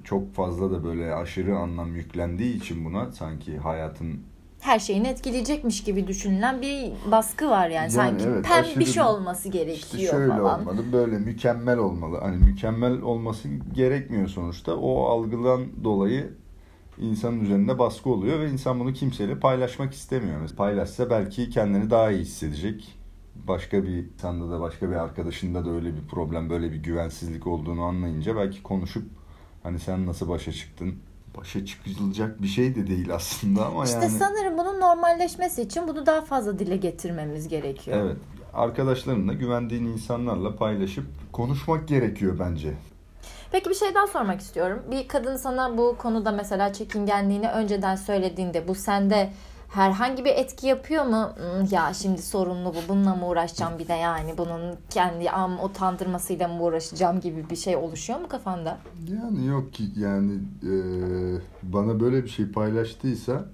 çok 0.04 0.34
fazla 0.34 0.70
da 0.70 0.84
böyle 0.84 1.14
aşırı 1.14 1.56
anlam 1.58 1.96
yüklendiği 1.96 2.56
için 2.56 2.84
buna 2.84 3.12
sanki 3.12 3.58
hayatın 3.58 4.20
Her 4.60 4.78
şeyini 4.78 5.08
etkileyecekmiş 5.08 5.84
gibi 5.84 6.06
düşünülen 6.06 6.62
bir 6.62 6.92
baskı 7.10 7.50
var 7.50 7.64
yani. 7.68 7.74
Yani 7.74 7.90
Sanki 7.90 8.24
evet, 8.28 8.44
pembiş 8.44 8.88
aşırı- 8.88 9.04
olması 9.04 9.48
gerekiyor 9.48 9.76
işte 9.80 9.98
şöyle 9.98 10.28
falan. 10.32 10.60
olmalı, 10.60 10.84
böyle 10.92 11.18
mükemmel 11.18 11.78
olmalı. 11.78 12.18
Hani 12.22 12.36
mükemmel 12.36 13.00
olması 13.02 13.48
gerekmiyor 13.74 14.28
sonuçta. 14.28 14.76
O 14.76 15.04
algıdan 15.04 15.84
dolayı 15.84 16.30
insanın 16.98 17.40
üzerinde 17.40 17.78
baskı 17.78 18.10
oluyor 18.10 18.40
ve 18.40 18.50
insan 18.50 18.80
bunu 18.80 18.92
kimseyle 18.92 19.38
paylaşmak 19.38 19.94
istemiyor. 19.94 20.40
Mesela 20.40 20.56
paylaşsa 20.56 21.10
belki 21.10 21.50
kendini 21.50 21.90
daha 21.90 22.10
iyi 22.10 22.20
hissedecek. 22.20 22.96
Başka 23.48 23.84
bir 23.84 23.88
insanda 24.14 24.50
da 24.50 24.60
başka 24.60 24.90
bir 24.90 24.94
arkadaşında 24.96 25.64
da 25.64 25.70
öyle 25.70 25.94
bir 25.96 26.08
problem, 26.10 26.50
böyle 26.50 26.72
bir 26.72 26.76
güvensizlik 26.76 27.46
olduğunu 27.46 27.82
anlayınca 27.82 28.36
belki 28.36 28.62
konuşup 28.62 29.19
hani 29.62 29.78
sen 29.78 30.06
nasıl 30.06 30.28
başa 30.28 30.52
çıktın? 30.52 30.94
Başa 31.38 31.66
çıkılacak 31.66 32.42
bir 32.42 32.48
şey 32.48 32.74
de 32.74 32.86
değil 32.86 33.14
aslında 33.14 33.66
ama 33.66 33.84
İşte 33.84 33.98
yani. 33.98 34.10
sanırım 34.10 34.58
bunun 34.58 34.80
normalleşmesi 34.80 35.62
için 35.62 35.88
bunu 35.88 36.06
daha 36.06 36.20
fazla 36.20 36.58
dile 36.58 36.76
getirmemiz 36.76 37.48
gerekiyor. 37.48 37.96
Evet. 38.00 38.16
Arkadaşlarınla 38.54 39.32
güvendiğin 39.32 39.84
insanlarla 39.84 40.56
paylaşıp 40.56 41.04
konuşmak 41.32 41.88
gerekiyor 41.88 42.38
bence. 42.38 42.74
Peki 43.52 43.70
bir 43.70 43.74
şey 43.74 43.94
daha 43.94 44.06
sormak 44.06 44.40
istiyorum. 44.40 44.82
Bir 44.90 45.08
kadın 45.08 45.36
sana 45.36 45.78
bu 45.78 45.96
konuda 45.98 46.32
mesela 46.32 46.72
çekingenliğini 46.72 47.48
önceden 47.48 47.96
söylediğinde 47.96 48.68
bu 48.68 48.74
sende 48.74 49.30
herhangi 49.70 50.24
bir 50.24 50.30
etki 50.30 50.66
yapıyor 50.66 51.04
mu? 51.04 51.30
Hmm, 51.36 51.66
ya 51.70 51.94
şimdi 51.94 52.22
sorunlu 52.22 52.74
bu. 52.74 52.78
Bununla 52.88 53.14
mı 53.14 53.28
uğraşacağım 53.28 53.78
bir 53.78 53.88
de 53.88 53.92
yani 53.92 54.38
bunun 54.38 54.76
kendi 54.90 55.30
am 55.30 55.64
utandırmasıyla 55.64 56.48
mı 56.48 56.62
uğraşacağım 56.62 57.20
gibi 57.20 57.50
bir 57.50 57.56
şey 57.56 57.76
oluşuyor 57.76 58.20
mu 58.20 58.28
kafanda? 58.28 58.78
Yani 59.12 59.46
yok 59.46 59.72
ki 59.72 59.84
yani 59.96 60.32
e, 60.62 60.72
bana 61.62 62.00
böyle 62.00 62.24
bir 62.24 62.28
şey 62.28 62.52
paylaştıysa 62.52 63.44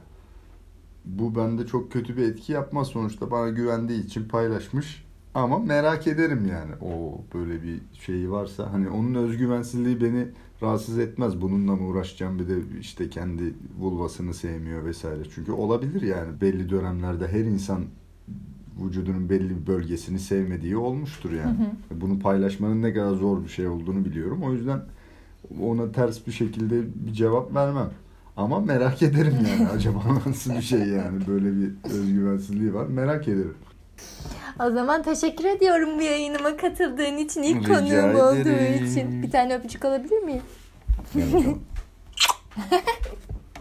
bu 1.05 1.37
bende 1.37 1.67
çok 1.67 1.93
kötü 1.93 2.17
bir 2.17 2.23
etki 2.29 2.53
yapmaz 2.53 2.87
sonuçta 2.87 3.31
bana 3.31 3.49
güvendiği 3.49 4.05
için 4.05 4.29
paylaşmış 4.29 5.06
ama 5.37 5.59
merak 5.59 6.07
ederim 6.07 6.47
yani 6.51 6.73
o 6.81 7.21
böyle 7.35 7.63
bir 7.63 7.81
şeyi 7.93 8.31
varsa. 8.31 8.73
Hani 8.73 8.89
onun 8.89 9.15
özgüvensizliği 9.15 10.01
beni 10.01 10.27
rahatsız 10.63 10.99
etmez. 10.99 11.41
Bununla 11.41 11.77
mı 11.77 11.87
uğraşacağım? 11.87 12.39
Bir 12.39 12.49
de 12.49 12.55
işte 12.81 13.11
kendi 13.11 13.55
vulvasını 13.79 14.35
sevmiyor 14.35 14.85
vesaire. 14.85 15.23
Çünkü 15.35 15.53
olabilir 15.53 16.03
yani. 16.03 16.41
Belli 16.41 16.71
dönemlerde 16.71 17.29
her 17.29 17.45
insan 17.45 17.85
vücudunun 18.85 19.29
belli 19.29 19.51
bir 19.51 19.67
bölgesini 19.67 20.19
sevmediği 20.19 20.77
olmuştur 20.77 21.33
yani. 21.33 21.57
Bunu 21.91 22.19
paylaşmanın 22.19 22.83
ne 22.83 22.95
kadar 22.95 23.15
zor 23.15 23.45
bir 23.45 23.49
şey 23.49 23.69
olduğunu 23.69 24.05
biliyorum. 24.05 24.43
O 24.43 24.53
yüzden 24.53 24.81
ona 25.63 25.93
ters 25.93 26.27
bir 26.27 26.33
şekilde 26.33 26.83
bir 27.07 27.13
cevap 27.13 27.55
vermem. 27.55 27.91
Ama 28.37 28.61
merak 28.61 29.03
ederim 29.03 29.35
yani. 29.49 29.69
Acaba 29.75 30.03
nasıl 30.27 30.55
bir 30.55 30.63
şey 30.63 30.81
yani? 30.81 31.27
Böyle 31.27 31.53
bir 31.57 31.71
özgüvensizliği 31.85 32.75
var. 32.75 32.87
Merak 32.87 33.29
ederim. 33.29 33.55
O 34.61 34.71
zaman 34.71 35.03
teşekkür 35.03 35.45
ediyorum 35.45 35.99
bu 35.99 36.03
yayınıma 36.03 36.57
katıldığın 36.57 37.17
için, 37.17 37.43
ilk 37.43 37.69
Rica 37.69 37.75
konuğum 37.75 38.21
olduğu 38.21 38.49
ederim. 38.49 38.85
için. 38.85 39.23
Bir 39.23 39.31
tane 39.31 39.57
öpücük 39.57 39.85
alabilir 39.85 40.19
miyim? 40.19 40.43
Bakalım. 41.15 41.63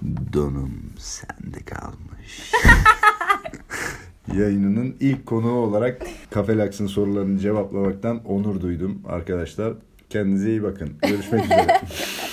Donum 0.34 0.93
sende 1.00 1.60
kalmış. 1.65 2.52
Yayınının 4.34 4.95
ilk 5.00 5.26
konuğu 5.26 5.56
olarak 5.56 6.02
Kafelaks'ın 6.32 6.88
sorularını 6.88 7.39
cevaplamaktan 7.39 8.26
onur 8.26 8.62
duydum 8.62 9.02
arkadaşlar. 9.08 9.74
Kendinize 10.10 10.50
iyi 10.50 10.63
bakın. 10.63 10.93
Görüşmek 11.02 11.45
üzere. 11.45 11.82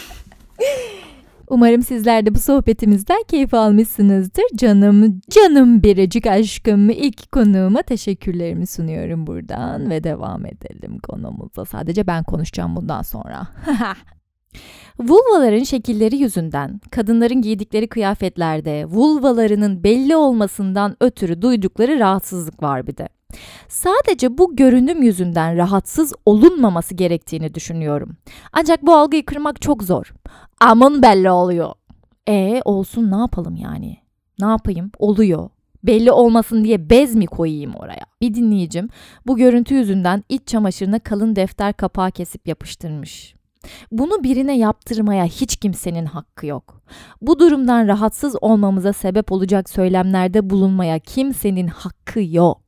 Umarım 1.53 1.83
sizler 1.83 2.27
de 2.27 2.35
bu 2.35 2.39
sohbetimizden 2.39 3.23
keyif 3.29 3.55
almışsınızdır. 3.55 4.45
Canım, 4.55 5.21
canım 5.31 5.83
biricik 5.83 6.27
aşkım 6.27 6.91
ilk 6.91 7.33
konuğuma 7.33 7.83
teşekkürlerimi 7.83 8.67
sunuyorum 8.67 9.27
buradan 9.27 9.91
ve 9.91 10.05
devam 10.05 10.47
edelim 10.47 10.99
konumuza. 10.99 11.65
Sadece 11.65 12.07
ben 12.07 12.25
konuşacağım 12.25 12.77
bundan 12.77 13.03
sonra. 13.03 13.47
Vulvaların 15.01 15.65
şekilleri 15.65 16.17
yüzünden 16.17 16.81
kadınların 16.91 17.43
giydikleri 17.43 17.89
kıyafetlerde 17.89 18.85
vulvalarının 18.87 19.85
belli 19.85 20.17
olmasından 20.17 20.97
ötürü 21.01 21.43
duydukları 21.43 21.99
rahatsızlık 21.99 22.63
var 22.63 22.87
bir 22.87 22.97
de. 22.97 23.09
Sadece 23.69 24.39
bu 24.39 24.57
görünüm 24.57 25.03
yüzünden 25.03 25.57
rahatsız 25.57 26.13
olunmaması 26.27 26.95
gerektiğini 26.95 27.55
düşünüyorum. 27.55 28.17
Ancak 28.53 28.83
bu 28.83 28.97
algıyı 28.97 29.25
kırmak 29.25 29.63
çok 29.63 29.83
zor. 29.83 30.13
Amın 30.61 31.03
belli 31.03 31.31
oluyor. 31.31 31.73
E 32.29 32.63
olsun 32.65 33.11
ne 33.11 33.17
yapalım 33.17 33.57
yani? 33.57 33.97
Ne 34.41 34.47
yapayım? 34.47 34.91
Oluyor. 34.99 35.49
Belli 35.85 36.13
olmasın 36.13 36.65
diye 36.65 36.91
bez 36.91 37.15
mi 37.15 37.27
koyayım 37.27 37.75
oraya? 37.75 38.05
Bir 38.21 38.35
dinleyicim 38.35 38.89
bu 39.27 39.37
görüntü 39.37 39.75
yüzünden 39.75 40.25
iç 40.29 40.43
çamaşırına 40.47 40.99
kalın 40.99 41.37
defter 41.37 41.73
kapağı 41.73 42.11
kesip 42.11 42.49
yapıştırmış. 42.49 43.35
Bunu 43.93 44.25
birine 44.25 44.59
yaptırmaya 44.59 45.25
hiç 45.25 45.57
kimsenin 45.57 46.07
hakkı 46.07 46.47
yok. 46.47 46.83
Bu 47.23 47.39
durumdan 47.39 47.89
rahatsız 47.89 48.37
olmamıza 48.41 48.93
sebep 48.93 49.33
olacak 49.33 49.71
söylemlerde 49.71 50.51
bulunmaya 50.51 50.99
kimsenin 50.99 51.67
hakkı 51.67 52.21
yok. 52.21 52.62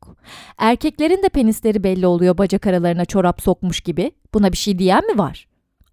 Erkeklerin 0.59 1.23
de 1.23 1.29
penisleri 1.29 1.85
belli 1.85 2.07
oluyor 2.07 2.38
bacak 2.38 2.67
aralarına 2.67 3.05
çorap 3.05 3.43
sokmuş 3.43 3.81
gibi. 3.81 4.12
Buna 4.35 4.53
bir 4.53 4.57
şey 4.57 4.79
diyen 4.79 5.07
mi 5.07 5.19
var? 5.19 5.49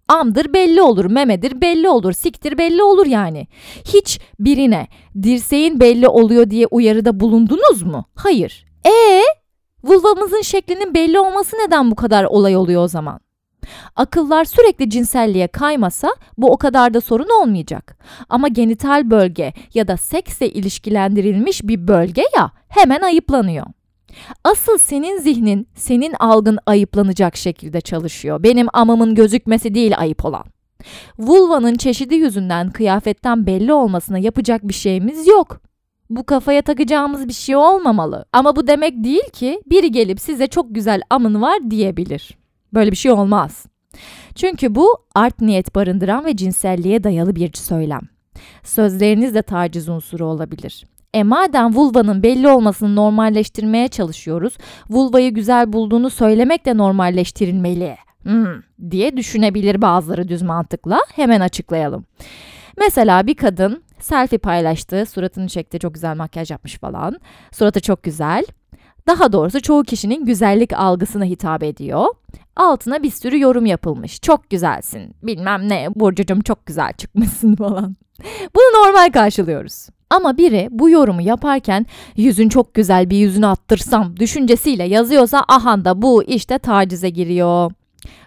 Amdır 0.08 0.52
belli 0.52 0.82
olur, 0.82 1.04
memedir 1.04 1.60
belli 1.60 1.88
olur, 1.88 2.12
siktir 2.12 2.58
belli 2.58 2.82
olur 2.82 3.06
yani. 3.06 3.46
Hiç 3.84 4.20
birine 4.40 4.86
dirseğin 5.22 5.80
belli 5.80 6.08
oluyor 6.08 6.50
diye 6.50 6.66
uyarıda 6.66 7.20
bulundunuz 7.20 7.82
mu? 7.82 8.04
Hayır. 8.14 8.64
E 8.86 9.22
vulvamızın 9.84 10.42
şeklinin 10.42 10.94
belli 10.94 11.18
olması 11.18 11.56
neden 11.56 11.90
bu 11.90 11.94
kadar 11.94 12.24
olay 12.24 12.56
oluyor 12.56 12.82
o 12.82 12.88
zaman? 12.88 13.20
Akıllar 13.96 14.44
sürekli 14.44 14.90
cinselliğe 14.90 15.48
kaymasa 15.48 16.14
bu 16.38 16.52
o 16.52 16.56
kadar 16.56 16.94
da 16.94 17.00
sorun 17.00 17.42
olmayacak. 17.42 17.98
Ama 18.28 18.48
genital 18.48 19.10
bölge 19.10 19.52
ya 19.74 19.88
da 19.88 19.96
seksle 19.96 20.50
ilişkilendirilmiş 20.50 21.62
bir 21.62 21.88
bölge 21.88 22.22
ya 22.36 22.50
hemen 22.68 23.00
ayıplanıyor. 23.00 23.66
Asıl 24.44 24.78
senin 24.78 25.18
zihnin, 25.18 25.68
senin 25.74 26.14
algın 26.20 26.58
ayıplanacak 26.66 27.36
şekilde 27.36 27.80
çalışıyor. 27.80 28.42
Benim 28.42 28.66
amamın 28.72 29.14
gözükmesi 29.14 29.74
değil 29.74 29.98
ayıp 29.98 30.24
olan. 30.24 30.44
Vulvanın 31.18 31.74
çeşidi 31.74 32.14
yüzünden 32.14 32.70
kıyafetten 32.70 33.46
belli 33.46 33.72
olmasına 33.72 34.18
yapacak 34.18 34.68
bir 34.68 34.74
şeyimiz 34.74 35.26
yok. 35.26 35.60
Bu 36.10 36.26
kafaya 36.26 36.62
takacağımız 36.62 37.28
bir 37.28 37.32
şey 37.32 37.56
olmamalı. 37.56 38.24
Ama 38.32 38.56
bu 38.56 38.66
demek 38.66 39.04
değil 39.04 39.30
ki 39.32 39.62
biri 39.66 39.92
gelip 39.92 40.20
size 40.20 40.46
çok 40.46 40.74
güzel 40.74 41.02
amın 41.10 41.42
var 41.42 41.70
diyebilir. 41.70 42.38
Böyle 42.74 42.90
bir 42.90 42.96
şey 42.96 43.12
olmaz. 43.12 43.66
Çünkü 44.34 44.74
bu 44.74 44.96
art 45.14 45.40
niyet 45.40 45.74
barındıran 45.74 46.24
ve 46.24 46.36
cinselliğe 46.36 47.04
dayalı 47.04 47.36
bir 47.36 47.52
söylem. 47.54 48.00
Sözleriniz 48.62 49.34
de 49.34 49.42
taciz 49.42 49.88
unsuru 49.88 50.26
olabilir. 50.26 50.84
E 51.14 51.22
madem 51.22 51.74
vulvanın 51.74 52.22
belli 52.22 52.48
olmasını 52.48 52.96
normalleştirmeye 52.96 53.88
çalışıyoruz, 53.88 54.58
vulvayı 54.90 55.34
güzel 55.34 55.72
bulduğunu 55.72 56.10
söylemek 56.10 56.66
de 56.66 56.76
normalleştirilmeli 56.76 57.96
hmm, 58.22 58.62
diye 58.90 59.16
düşünebilir 59.16 59.82
bazıları 59.82 60.28
düz 60.28 60.42
mantıkla. 60.42 61.00
Hemen 61.16 61.40
açıklayalım. 61.40 62.04
Mesela 62.78 63.26
bir 63.26 63.34
kadın 63.34 63.82
selfie 64.00 64.38
paylaştı, 64.38 65.06
suratını 65.06 65.48
çekti, 65.48 65.78
çok 65.78 65.94
güzel 65.94 66.16
makyaj 66.16 66.50
yapmış 66.50 66.78
falan. 66.78 67.20
Suratı 67.52 67.80
çok 67.80 68.02
güzel. 68.02 68.44
Daha 69.06 69.32
doğrusu 69.32 69.62
çoğu 69.62 69.82
kişinin 69.82 70.24
güzellik 70.24 70.72
algısına 70.72 71.24
hitap 71.24 71.62
ediyor. 71.62 72.06
Altına 72.56 73.02
bir 73.02 73.10
sürü 73.10 73.40
yorum 73.40 73.66
yapılmış. 73.66 74.20
Çok 74.20 74.50
güzelsin, 74.50 75.14
bilmem 75.22 75.68
ne, 75.68 75.88
Burcucum 75.94 76.40
çok 76.40 76.66
güzel 76.66 76.92
çıkmışsın 76.92 77.54
falan. 77.56 77.96
Bunu 78.54 78.82
normal 78.82 79.12
karşılıyoruz. 79.12 79.88
Ama 80.12 80.36
biri 80.36 80.68
bu 80.70 80.90
yorumu 80.90 81.22
yaparken 81.22 81.86
yüzün 82.16 82.48
çok 82.48 82.74
güzel 82.74 83.10
bir 83.10 83.16
yüzünü 83.16 83.46
attırsam 83.46 84.16
düşüncesiyle 84.16 84.84
yazıyorsa 84.84 85.44
aha 85.48 85.84
da 85.84 86.02
bu 86.02 86.22
işte 86.22 86.58
tacize 86.58 87.10
giriyor. 87.10 87.72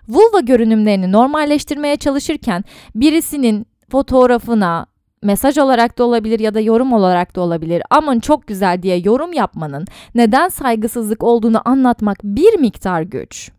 Vulva 0.10 0.40
görünümlerini 0.40 1.12
normalleştirmeye 1.12 1.96
çalışırken 1.96 2.64
birisinin 2.96 3.66
fotoğrafına 3.92 4.86
mesaj 5.24 5.58
olarak 5.58 5.98
da 5.98 6.04
olabilir 6.04 6.40
ya 6.40 6.54
da 6.54 6.60
yorum 6.60 6.94
olarak 6.94 7.36
da 7.36 7.42
olabilir. 7.42 7.84
Aman 7.90 8.20
çok 8.20 8.48
güzel 8.48 8.82
diye 8.82 8.98
yorum 8.98 9.34
yapmanın 9.34 9.86
neden 10.16 10.50
saygısızlık 10.50 11.24
olduğunu 11.24 11.62
anlatmak 11.66 12.18
bir 12.24 12.60
miktar 12.60 13.02
güç. 13.02 13.52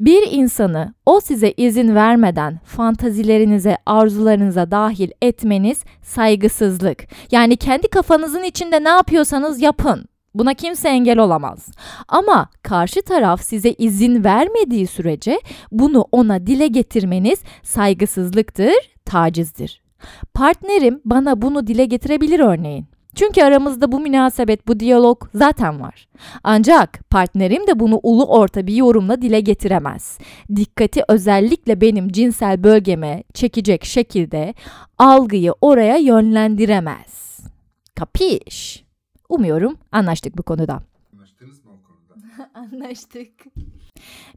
Bir 0.00 0.22
insanı 0.30 0.94
o 1.06 1.20
size 1.20 1.54
izin 1.56 1.94
vermeden 1.94 2.60
fantazilerinize, 2.64 3.76
arzularınıza 3.86 4.70
dahil 4.70 5.10
etmeniz 5.22 5.84
saygısızlık. 6.02 7.06
Yani 7.30 7.56
kendi 7.56 7.88
kafanızın 7.88 8.42
içinde 8.42 8.84
ne 8.84 8.88
yapıyorsanız 8.88 9.62
yapın. 9.62 10.04
Buna 10.34 10.54
kimse 10.54 10.88
engel 10.88 11.18
olamaz. 11.18 11.68
Ama 12.08 12.48
karşı 12.62 13.02
taraf 13.02 13.42
size 13.42 13.70
izin 13.70 14.24
vermediği 14.24 14.86
sürece 14.86 15.40
bunu 15.72 16.06
ona 16.12 16.46
dile 16.46 16.66
getirmeniz 16.66 17.38
saygısızlıktır, 17.62 18.74
tacizdir. 19.04 19.82
Partnerim 20.34 21.00
bana 21.04 21.42
bunu 21.42 21.66
dile 21.66 21.84
getirebilir 21.84 22.40
örneğin. 22.40 22.89
Çünkü 23.14 23.42
aramızda 23.42 23.92
bu 23.92 24.00
münasebet, 24.00 24.68
bu 24.68 24.80
diyalog 24.80 25.28
zaten 25.34 25.80
var. 25.80 26.08
Ancak 26.44 27.10
partnerim 27.10 27.66
de 27.66 27.80
bunu 27.80 28.00
ulu 28.02 28.24
orta 28.24 28.66
bir 28.66 28.74
yorumla 28.74 29.22
dile 29.22 29.40
getiremez. 29.40 30.18
Dikkati 30.56 31.02
özellikle 31.08 31.80
benim 31.80 32.08
cinsel 32.08 32.64
bölgeme 32.64 33.24
çekecek 33.34 33.84
şekilde 33.84 34.54
algıyı 34.98 35.54
oraya 35.60 35.96
yönlendiremez. 35.96 37.40
Kapiş? 37.94 38.84
Umuyorum 39.28 39.78
anlaştık 39.92 40.38
bu 40.38 40.42
konuda. 40.42 40.80
Anlaştınız 41.14 41.64
mı 41.64 41.70
o 41.72 41.78
konuda? 41.88 42.50
Anlaştık. 42.54 43.30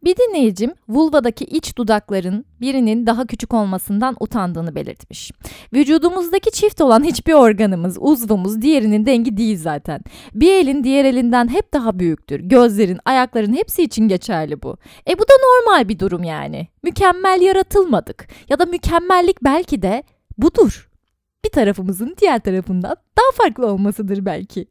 Bir 0.03 0.15
dinleyicim 0.15 0.73
vulvadaki 0.89 1.45
iç 1.45 1.77
dudakların 1.77 2.45
birinin 2.61 3.05
daha 3.05 3.25
küçük 3.25 3.53
olmasından 3.53 4.15
utandığını 4.19 4.75
belirtmiş. 4.75 5.31
Vücudumuzdaki 5.73 6.51
çift 6.51 6.81
olan 6.81 7.03
hiçbir 7.03 7.33
organımız, 7.33 7.97
uzvumuz 7.99 8.61
diğerinin 8.61 9.05
dengi 9.05 9.37
değil 9.37 9.57
zaten. 9.57 10.01
Bir 10.33 10.53
elin 10.53 10.83
diğer 10.83 11.05
elinden 11.05 11.47
hep 11.47 11.73
daha 11.73 11.99
büyüktür. 11.99 12.39
Gözlerin, 12.39 12.99
ayakların 13.05 13.53
hepsi 13.53 13.83
için 13.83 14.07
geçerli 14.07 14.61
bu. 14.61 14.77
E 15.09 15.19
bu 15.19 15.21
da 15.21 15.33
normal 15.43 15.89
bir 15.89 15.99
durum 15.99 16.23
yani. 16.23 16.67
Mükemmel 16.83 17.41
yaratılmadık. 17.41 18.27
Ya 18.49 18.59
da 18.59 18.65
mükemmellik 18.65 19.43
belki 19.43 19.81
de 19.81 20.03
budur. 20.37 20.89
Bir 21.45 21.49
tarafımızın 21.49 22.15
diğer 22.21 22.39
tarafından 22.39 22.95
daha 23.17 23.45
farklı 23.45 23.67
olmasıdır 23.67 24.25
belki. 24.25 24.65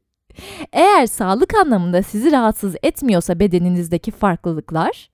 Eğer 0.72 1.06
sağlık 1.06 1.54
anlamında 1.54 2.02
sizi 2.02 2.32
rahatsız 2.32 2.74
etmiyorsa 2.82 3.40
bedeninizdeki 3.40 4.10
farklılıklar, 4.10 5.10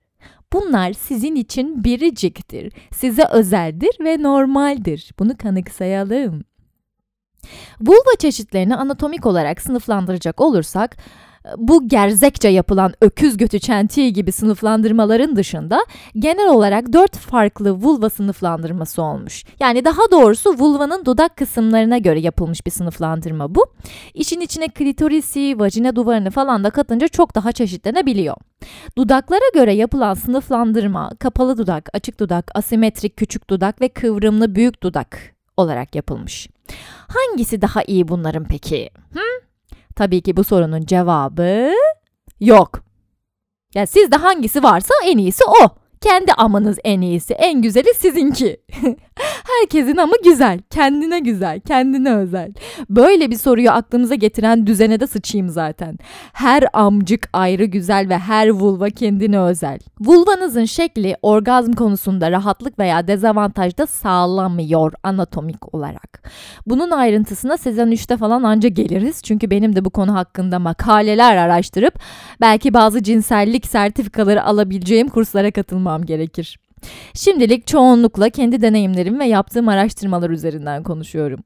bunlar 0.53 0.93
sizin 0.93 1.35
için 1.35 1.83
biriciktir, 1.83 2.73
size 2.93 3.25
özeldir 3.31 3.97
ve 3.99 4.23
normaldir. 4.23 5.11
Bunu 5.19 5.37
kanıksayalım. 5.37 6.43
Vulva 7.81 8.15
çeşitlerini 8.19 8.75
anatomik 8.75 9.25
olarak 9.25 9.61
sınıflandıracak 9.61 10.41
olursak, 10.41 10.97
bu 11.57 11.87
gerzekçe 11.87 12.47
yapılan 12.47 12.93
öküz 13.01 13.37
götü 13.37 13.59
çentiği 13.59 14.13
gibi 14.13 14.31
sınıflandırmaların 14.31 15.35
dışında 15.35 15.85
genel 16.15 16.49
olarak 16.49 16.93
dört 16.93 17.17
farklı 17.17 17.71
vulva 17.71 18.09
sınıflandırması 18.09 19.01
olmuş. 19.01 19.43
Yani 19.59 19.85
daha 19.85 20.01
doğrusu 20.11 20.49
vulvanın 20.59 21.05
dudak 21.05 21.37
kısımlarına 21.37 21.97
göre 21.97 22.19
yapılmış 22.19 22.65
bir 22.65 22.71
sınıflandırma 22.71 23.55
bu. 23.55 23.65
İşin 24.13 24.41
içine 24.41 24.67
klitorisi, 24.67 25.59
vajina 25.59 25.95
duvarını 25.95 26.31
falan 26.31 26.63
da 26.63 26.69
katınca 26.69 27.07
çok 27.07 27.35
daha 27.35 27.51
çeşitlenebiliyor. 27.51 28.35
Dudaklara 28.97 29.49
göre 29.53 29.73
yapılan 29.73 30.13
sınıflandırma 30.13 31.11
kapalı 31.19 31.57
dudak, 31.57 31.89
açık 31.93 32.19
dudak, 32.19 32.51
asimetrik 32.55 33.17
küçük 33.17 33.49
dudak 33.49 33.81
ve 33.81 33.89
kıvrımlı 33.89 34.55
büyük 34.55 34.83
dudak 34.83 35.19
olarak 35.57 35.95
yapılmış. 35.95 36.47
Hangisi 37.07 37.61
daha 37.61 37.83
iyi 37.83 38.07
bunların 38.07 38.43
peki? 38.49 38.89
Hı? 39.13 39.48
Tabii 39.99 40.21
ki 40.21 40.37
bu 40.37 40.43
sorunun 40.43 40.85
cevabı 40.85 41.71
yok. 42.39 42.83
Ya 43.75 43.87
sizde 43.87 44.15
hangisi 44.15 44.63
varsa 44.63 44.93
en 45.05 45.17
iyisi 45.17 45.43
o. 45.45 45.69
Kendi 46.01 46.33
amınız 46.33 46.77
en 46.83 47.01
iyisi, 47.01 47.33
en 47.33 47.61
güzeli 47.61 47.93
sizinki. 47.93 48.61
Herkesin 49.59 49.97
amı 49.97 50.13
güzel, 50.23 50.59
kendine 50.69 51.19
güzel, 51.19 51.59
kendine 51.59 52.15
özel. 52.15 52.53
Böyle 52.89 53.31
bir 53.31 53.35
soruyu 53.35 53.71
aklımıza 53.71 54.15
getiren 54.15 54.67
düzene 54.67 54.99
de 54.99 55.07
sıçayım 55.07 55.49
zaten. 55.49 55.97
Her 56.33 56.63
amcık 56.73 57.29
ayrı 57.33 57.65
güzel 57.65 58.09
ve 58.09 58.17
her 58.17 58.49
vulva 58.49 58.89
kendine 58.89 59.39
özel. 59.39 59.79
Vulvanızın 59.99 60.65
şekli 60.65 61.15
orgazm 61.21 61.73
konusunda 61.73 62.31
rahatlık 62.31 62.79
veya 62.79 63.07
dezavantajda 63.07 63.87
sağlamıyor 63.87 64.93
anatomik 65.03 65.75
olarak. 65.75 66.31
Bunun 66.65 66.91
ayrıntısına 66.91 67.57
sezon 67.57 67.87
3'te 67.87 68.17
falan 68.17 68.43
anca 68.43 68.69
geliriz. 68.69 69.23
Çünkü 69.23 69.51
benim 69.51 69.75
de 69.75 69.85
bu 69.85 69.89
konu 69.89 70.15
hakkında 70.15 70.59
makaleler 70.59 71.37
araştırıp 71.37 71.99
belki 72.41 72.73
bazı 72.73 73.03
cinsellik 73.03 73.67
sertifikaları 73.67 74.43
alabileceğim 74.43 75.07
kurslara 75.07 75.51
katılmam 75.51 76.05
gerekir. 76.05 76.59
Şimdilik 77.13 77.67
çoğunlukla 77.67 78.29
kendi 78.29 78.61
deneyimlerim 78.61 79.19
ve 79.19 79.25
yaptığım 79.25 79.67
araştırmalar 79.67 80.29
üzerinden 80.29 80.83
konuşuyorum. 80.83 81.39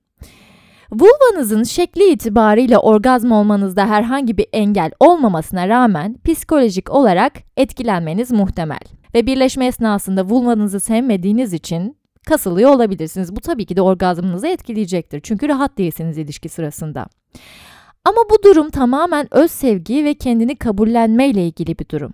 Vulvanızın 0.91 1.63
şekli 1.63 2.11
itibariyle 2.11 2.77
orgazm 2.77 3.31
olmanızda 3.31 3.87
herhangi 3.87 4.37
bir 4.37 4.45
engel 4.53 4.91
olmamasına 4.99 5.67
rağmen 5.67 6.17
psikolojik 6.25 6.89
olarak 6.89 7.33
etkilenmeniz 7.57 8.31
muhtemel. 8.31 8.79
Ve 9.15 9.25
birleşme 9.25 9.65
esnasında 9.65 10.25
vulvanızı 10.25 10.79
sevmediğiniz 10.79 11.53
için 11.53 11.97
kasılıyor 12.27 12.69
olabilirsiniz. 12.69 13.35
Bu 13.35 13.41
tabii 13.41 13.65
ki 13.65 13.75
de 13.75 13.81
orgazmınızı 13.81 14.47
etkileyecektir. 14.47 15.19
Çünkü 15.23 15.49
rahat 15.49 15.77
değilsiniz 15.77 16.17
ilişki 16.17 16.49
sırasında. 16.49 17.07
Ama 18.05 18.21
bu 18.29 18.43
durum 18.43 18.69
tamamen 18.69 19.27
öz 19.31 19.51
sevgi 19.51 20.05
ve 20.05 20.13
kendini 20.13 20.55
kabullenme 20.55 21.29
ile 21.29 21.47
ilgili 21.47 21.79
bir 21.79 21.89
durum. 21.89 22.13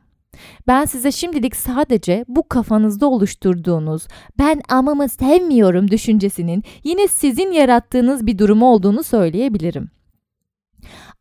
Ben 0.68 0.86
size 0.86 1.12
şimdilik 1.12 1.56
sadece 1.56 2.26
bu 2.28 2.50
kafanızda 2.50 3.08
oluşturduğunuz 3.08 4.08
ben 4.40 4.62
amamı 4.70 5.10
sevmiyorum 5.10 5.92
düşüncesinin 5.92 6.64
yine 6.84 7.08
sizin 7.08 7.52
yarattığınız 7.52 8.26
bir 8.26 8.38
durum 8.38 8.64
olduğunu 8.64 9.04
söyleyebilirim. 9.04 9.90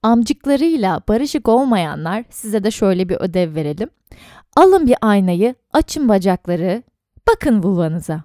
Amcıklarıyla 0.03 1.01
barışık 1.09 1.49
olmayanlar 1.49 2.25
size 2.31 2.65
de 2.65 2.71
şöyle 2.71 3.09
bir 3.09 3.17
ödev 3.17 3.55
verelim. 3.55 3.91
Alın 4.57 4.87
bir 4.87 4.97
aynayı, 5.01 5.55
açın 5.73 6.09
bacakları, 6.09 6.83
bakın 7.29 7.63
vulvanıza. 7.63 8.25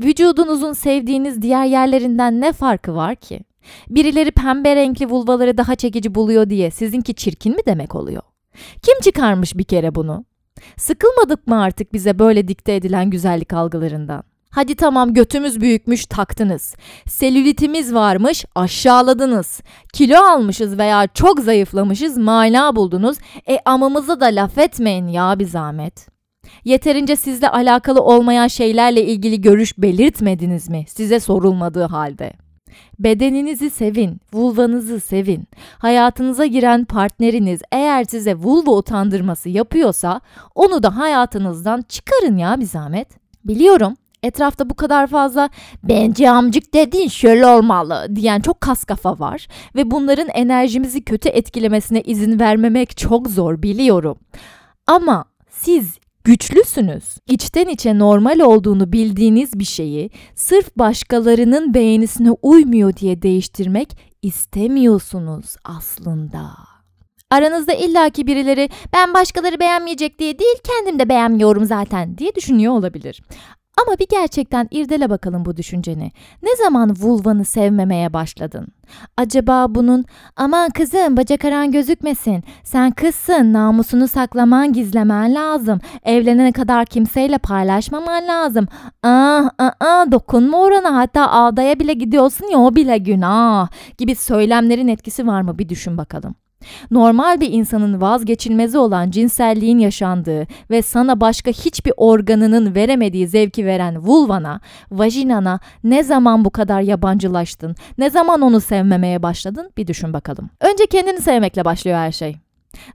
Vücudunuzun 0.00 0.72
sevdiğiniz 0.72 1.42
diğer 1.42 1.64
yerlerinden 1.64 2.40
ne 2.40 2.52
farkı 2.52 2.94
var 2.94 3.16
ki? 3.16 3.40
Birileri 3.88 4.30
pembe 4.30 4.76
renkli 4.76 5.10
vulvaları 5.10 5.58
daha 5.58 5.74
çekici 5.74 6.14
buluyor 6.14 6.50
diye 6.50 6.70
sizinki 6.70 7.14
çirkin 7.14 7.56
mi 7.56 7.62
demek 7.66 7.94
oluyor? 7.94 8.22
Kim 8.82 9.00
çıkarmış 9.00 9.58
bir 9.58 9.64
kere 9.64 9.94
bunu? 9.94 10.24
Sıkılmadık 10.76 11.46
mı 11.46 11.62
artık 11.62 11.92
bize 11.92 12.18
böyle 12.18 12.48
dikte 12.48 12.74
edilen 12.74 13.10
güzellik 13.10 13.52
algılarından? 13.52 14.22
Hadi 14.50 14.74
tamam 14.74 15.14
götümüz 15.14 15.60
büyükmüş 15.60 16.06
taktınız. 16.06 16.74
Selülitimiz 17.06 17.94
varmış 17.94 18.44
aşağıladınız. 18.54 19.60
Kilo 19.92 20.16
almışız 20.16 20.78
veya 20.78 21.06
çok 21.06 21.40
zayıflamışız 21.40 22.18
mana 22.18 22.76
buldunuz. 22.76 23.18
E 23.48 23.58
amamıza 23.64 24.20
da 24.20 24.26
laf 24.26 24.58
etmeyin 24.58 25.06
ya 25.06 25.38
bir 25.38 25.46
zahmet. 25.46 26.08
Yeterince 26.64 27.16
sizle 27.16 27.48
alakalı 27.48 28.02
olmayan 28.02 28.46
şeylerle 28.46 29.06
ilgili 29.06 29.40
görüş 29.40 29.78
belirtmediniz 29.78 30.68
mi 30.68 30.84
size 30.88 31.20
sorulmadığı 31.20 31.84
halde? 31.84 32.45
Bedeninizi 32.98 33.70
sevin, 33.70 34.20
vulvanızı 34.32 35.00
sevin. 35.00 35.44
Hayatınıza 35.78 36.46
giren 36.46 36.84
partneriniz 36.84 37.60
eğer 37.72 38.04
size 38.04 38.34
vulva 38.34 38.70
utandırması 38.70 39.48
yapıyorsa 39.48 40.20
onu 40.54 40.82
da 40.82 40.96
hayatınızdan 40.96 41.82
çıkarın 41.88 42.36
ya 42.36 42.60
bir 42.60 42.66
zahmet. 42.66 43.08
Biliyorum 43.44 43.94
etrafta 44.22 44.70
bu 44.70 44.74
kadar 44.74 45.06
fazla 45.06 45.50
bence 45.82 46.30
amcık 46.30 46.74
dediğin 46.74 47.08
şöyle 47.08 47.46
olmalı 47.46 48.06
diyen 48.16 48.40
çok 48.40 48.60
kas 48.60 48.84
kafa 48.84 49.18
var 49.18 49.48
ve 49.74 49.90
bunların 49.90 50.28
enerjimizi 50.28 51.04
kötü 51.04 51.28
etkilemesine 51.28 52.00
izin 52.00 52.40
vermemek 52.40 52.96
çok 52.96 53.28
zor 53.28 53.62
biliyorum. 53.62 54.18
Ama 54.86 55.24
siz 55.50 55.98
güçlüsünüz. 56.26 57.04
İçten 57.28 57.68
içe 57.68 57.98
normal 57.98 58.40
olduğunu 58.40 58.92
bildiğiniz 58.92 59.58
bir 59.58 59.64
şeyi 59.64 60.10
sırf 60.34 60.76
başkalarının 60.76 61.74
beğenisine 61.74 62.30
uymuyor 62.30 62.96
diye 62.96 63.22
değiştirmek 63.22 63.98
istemiyorsunuz 64.22 65.56
aslında. 65.64 66.50
Aranızda 67.30 67.72
illaki 67.72 68.26
birileri 68.26 68.68
ben 68.92 69.14
başkaları 69.14 69.60
beğenmeyecek 69.60 70.18
diye 70.18 70.38
değil 70.38 70.56
kendim 70.64 70.98
de 70.98 71.08
beğenmiyorum 71.08 71.64
zaten 71.64 72.18
diye 72.18 72.34
düşünüyor 72.34 72.72
olabilir. 72.72 73.22
Ama 73.82 73.98
bir 73.98 74.06
gerçekten 74.10 74.68
irdele 74.70 75.10
bakalım 75.10 75.44
bu 75.44 75.56
düşünceni. 75.56 76.12
Ne 76.42 76.56
zaman 76.64 76.94
vulvanı 77.00 77.44
sevmemeye 77.44 78.12
başladın? 78.12 78.68
Acaba 79.16 79.74
bunun 79.74 80.04
aman 80.36 80.70
kızım 80.70 81.16
bacak 81.16 81.44
aran 81.44 81.72
gözükmesin. 81.72 82.44
Sen 82.64 82.90
kızsın 82.90 83.52
namusunu 83.52 84.08
saklaman 84.08 84.72
gizlemen 84.72 85.34
lazım. 85.34 85.80
Evlenene 86.04 86.52
kadar 86.52 86.86
kimseyle 86.86 87.38
paylaşmaman 87.38 88.28
lazım. 88.28 88.66
Ah 89.02 89.50
ah 89.58 89.72
ah 89.80 90.10
dokunma 90.12 90.58
orana 90.58 90.96
hatta 90.96 91.30
ağdaya 91.30 91.78
bile 91.78 91.92
gidiyorsun 91.92 92.46
ya 92.46 92.58
o 92.58 92.74
bile 92.74 92.98
günah 92.98 93.68
gibi 93.98 94.14
söylemlerin 94.14 94.88
etkisi 94.88 95.26
var 95.26 95.40
mı 95.40 95.58
bir 95.58 95.68
düşün 95.68 95.98
bakalım. 95.98 96.34
Normal 96.90 97.40
bir 97.40 97.52
insanın 97.52 98.00
vazgeçilmezi 98.00 98.78
olan 98.78 99.10
cinselliğin 99.10 99.78
yaşandığı 99.78 100.46
ve 100.70 100.82
sana 100.82 101.20
başka 101.20 101.50
hiçbir 101.50 101.92
organının 101.96 102.74
veremediği 102.74 103.28
zevki 103.28 103.66
veren 103.66 103.98
vulvana, 103.98 104.60
vajinana 104.90 105.60
ne 105.84 106.02
zaman 106.02 106.44
bu 106.44 106.50
kadar 106.50 106.80
yabancılaştın? 106.80 107.74
Ne 107.98 108.10
zaman 108.10 108.40
onu 108.40 108.60
sevmemeye 108.60 109.22
başladın? 109.22 109.70
Bir 109.76 109.86
düşün 109.86 110.12
bakalım. 110.12 110.50
Önce 110.60 110.86
kendini 110.86 111.20
sevmekle 111.20 111.64
başlıyor 111.64 111.96
her 111.98 112.12
şey. 112.12 112.45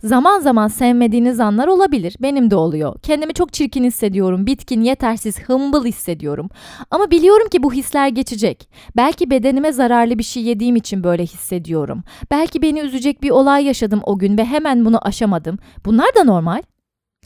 Zaman 0.03 0.39
zaman 0.39 0.67
sevmediğiniz 0.67 1.39
anlar 1.39 1.67
olabilir. 1.67 2.15
Benim 2.21 2.51
de 2.51 2.55
oluyor. 2.55 2.95
Kendimi 3.01 3.33
çok 3.33 3.53
çirkin 3.53 3.83
hissediyorum. 3.83 4.45
Bitkin, 4.45 4.81
yetersiz, 4.81 5.39
hımbıl 5.39 5.85
hissediyorum. 5.85 6.49
Ama 6.91 7.11
biliyorum 7.11 7.47
ki 7.49 7.63
bu 7.63 7.73
hisler 7.73 8.07
geçecek. 8.07 8.69
Belki 8.97 9.31
bedenime 9.31 9.71
zararlı 9.71 10.17
bir 10.17 10.23
şey 10.23 10.43
yediğim 10.43 10.75
için 10.75 11.03
böyle 11.03 11.23
hissediyorum. 11.23 12.03
Belki 12.31 12.61
beni 12.61 12.79
üzecek 12.79 13.23
bir 13.23 13.29
olay 13.29 13.65
yaşadım 13.65 14.01
o 14.03 14.19
gün 14.19 14.37
ve 14.37 14.45
hemen 14.45 14.85
bunu 14.85 15.07
aşamadım. 15.07 15.57
Bunlar 15.85 16.15
da 16.15 16.23
normal. 16.23 16.61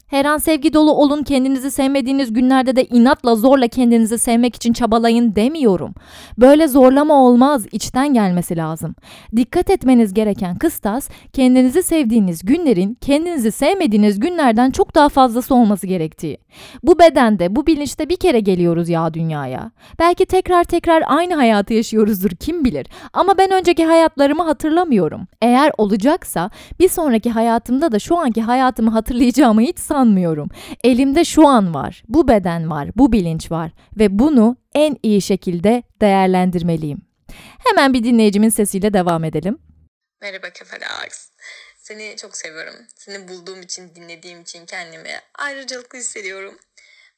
Her 0.06 0.24
an 0.24 0.38
sevgi 0.38 0.72
dolu 0.72 0.92
olun, 0.92 1.22
kendinizi 1.22 1.70
sevmediğiniz 1.70 2.32
günlerde 2.32 2.76
de 2.76 2.84
inatla 2.84 3.36
zorla 3.36 3.68
kendinizi 3.68 4.18
sevmek 4.18 4.56
için 4.56 4.72
çabalayın 4.72 5.34
demiyorum. 5.36 5.94
Böyle 6.38 6.68
zorlama 6.68 7.14
olmaz, 7.14 7.66
içten 7.72 8.14
gelmesi 8.14 8.56
lazım. 8.56 8.94
Dikkat 9.36 9.70
etmeniz 9.70 10.14
gereken 10.14 10.58
kıstas, 10.58 11.08
kendinizi 11.32 11.82
sevdiğiniz 11.82 12.44
günlerin 12.44 12.98
kendinizi 13.00 13.52
sevmediğiniz 13.52 14.20
günlerden 14.20 14.70
çok 14.70 14.94
daha 14.94 15.08
fazlası 15.08 15.54
olması 15.54 15.86
gerektiği. 15.86 16.38
Bu 16.82 16.98
bedende, 16.98 17.56
bu 17.56 17.66
bilinçte 17.66 18.08
bir 18.08 18.16
kere 18.16 18.40
geliyoruz 18.40 18.88
ya 18.88 19.14
dünyaya. 19.14 19.70
Belki 19.98 20.26
tekrar 20.26 20.64
tekrar 20.64 21.02
aynı 21.06 21.34
hayatı 21.34 21.74
yaşıyoruzdur 21.74 22.30
kim 22.30 22.64
bilir. 22.64 22.86
Ama 23.12 23.38
ben 23.38 23.50
önceki 23.50 23.84
hayatlarımı 23.84 24.42
hatırlamıyorum. 24.42 25.26
Eğer 25.42 25.72
olacaksa 25.78 26.50
bir 26.80 26.88
sonraki 26.88 27.30
hayatımda 27.30 27.92
da 27.92 27.98
şu 27.98 28.18
anki 28.18 28.42
hayatımı 28.42 28.90
hatırlayacağımı 28.90 29.60
hiç 29.60 29.78
sanmıyorum. 29.86 30.48
Elimde 30.84 31.24
şu 31.24 31.48
an 31.48 31.74
var, 31.74 32.02
bu 32.08 32.28
beden 32.28 32.70
var, 32.70 32.88
bu 32.96 33.12
bilinç 33.12 33.50
var 33.50 33.70
ve 33.98 34.18
bunu 34.18 34.56
en 34.74 34.96
iyi 35.02 35.22
şekilde 35.22 35.82
değerlendirmeliyim. 36.00 36.98
Hemen 37.68 37.94
bir 37.94 38.04
dinleyicimin 38.04 38.48
sesiyle 38.48 38.92
devam 38.92 39.24
edelim. 39.24 39.58
Merhaba 40.20 40.50
Kefal 40.50 40.80
Alex. 41.00 41.30
Seni 41.78 42.16
çok 42.16 42.36
seviyorum. 42.36 42.74
Seni 42.94 43.28
bulduğum 43.28 43.62
için, 43.62 43.94
dinlediğim 43.94 44.40
için 44.40 44.66
kendimi 44.66 45.20
ayrıcalıklı 45.34 45.98
hissediyorum. 45.98 46.58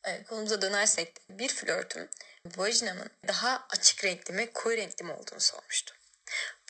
Ee, 0.04 0.22
konumuza 0.22 0.62
dönersek 0.62 1.14
bir 1.30 1.48
flörtüm 1.48 2.08
vajinamın 2.56 3.10
daha 3.28 3.66
açık 3.70 4.04
renkli 4.04 4.34
mi 4.34 4.48
koyu 4.54 4.76
renkli 4.76 5.04
mi 5.04 5.12
olduğunu 5.12 5.40
sormuştu. 5.40 5.94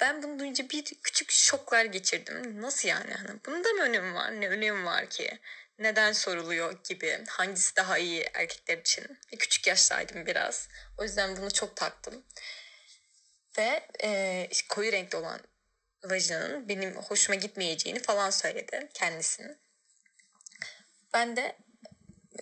Ben 0.00 0.22
bunu 0.22 0.38
duyunca 0.38 0.64
bir 0.70 0.84
küçük 1.02 1.30
şoklar 1.30 1.84
geçirdim. 1.84 2.62
Nasıl 2.62 2.88
yani? 2.88 3.14
Hani 3.14 3.40
bunda 3.46 3.68
mı 3.68 3.82
önemi 3.82 4.14
var? 4.14 4.40
Ne 4.40 4.48
önemi 4.48 4.84
var 4.84 5.06
ki? 5.06 5.38
Neden 5.78 6.12
soruluyor 6.12 6.84
gibi 6.84 7.24
hangisi 7.28 7.76
daha 7.76 7.98
iyi 7.98 8.30
erkekler 8.34 8.78
için. 8.78 9.18
Küçük 9.38 9.66
yaştaydım 9.66 10.26
biraz. 10.26 10.68
O 10.98 11.04
yüzden 11.04 11.36
bunu 11.36 11.52
çok 11.52 11.76
taktım. 11.76 12.24
Ve 13.58 13.88
e, 14.02 14.48
koyu 14.68 14.92
renkli 14.92 15.16
olan 15.18 15.40
vajinanın 16.04 16.68
benim 16.68 16.96
hoşuma 16.96 17.36
gitmeyeceğini 17.36 18.02
falan 18.02 18.30
söyledi 18.30 18.88
kendisinin. 18.94 19.56
Ben 21.14 21.36
de 21.36 21.56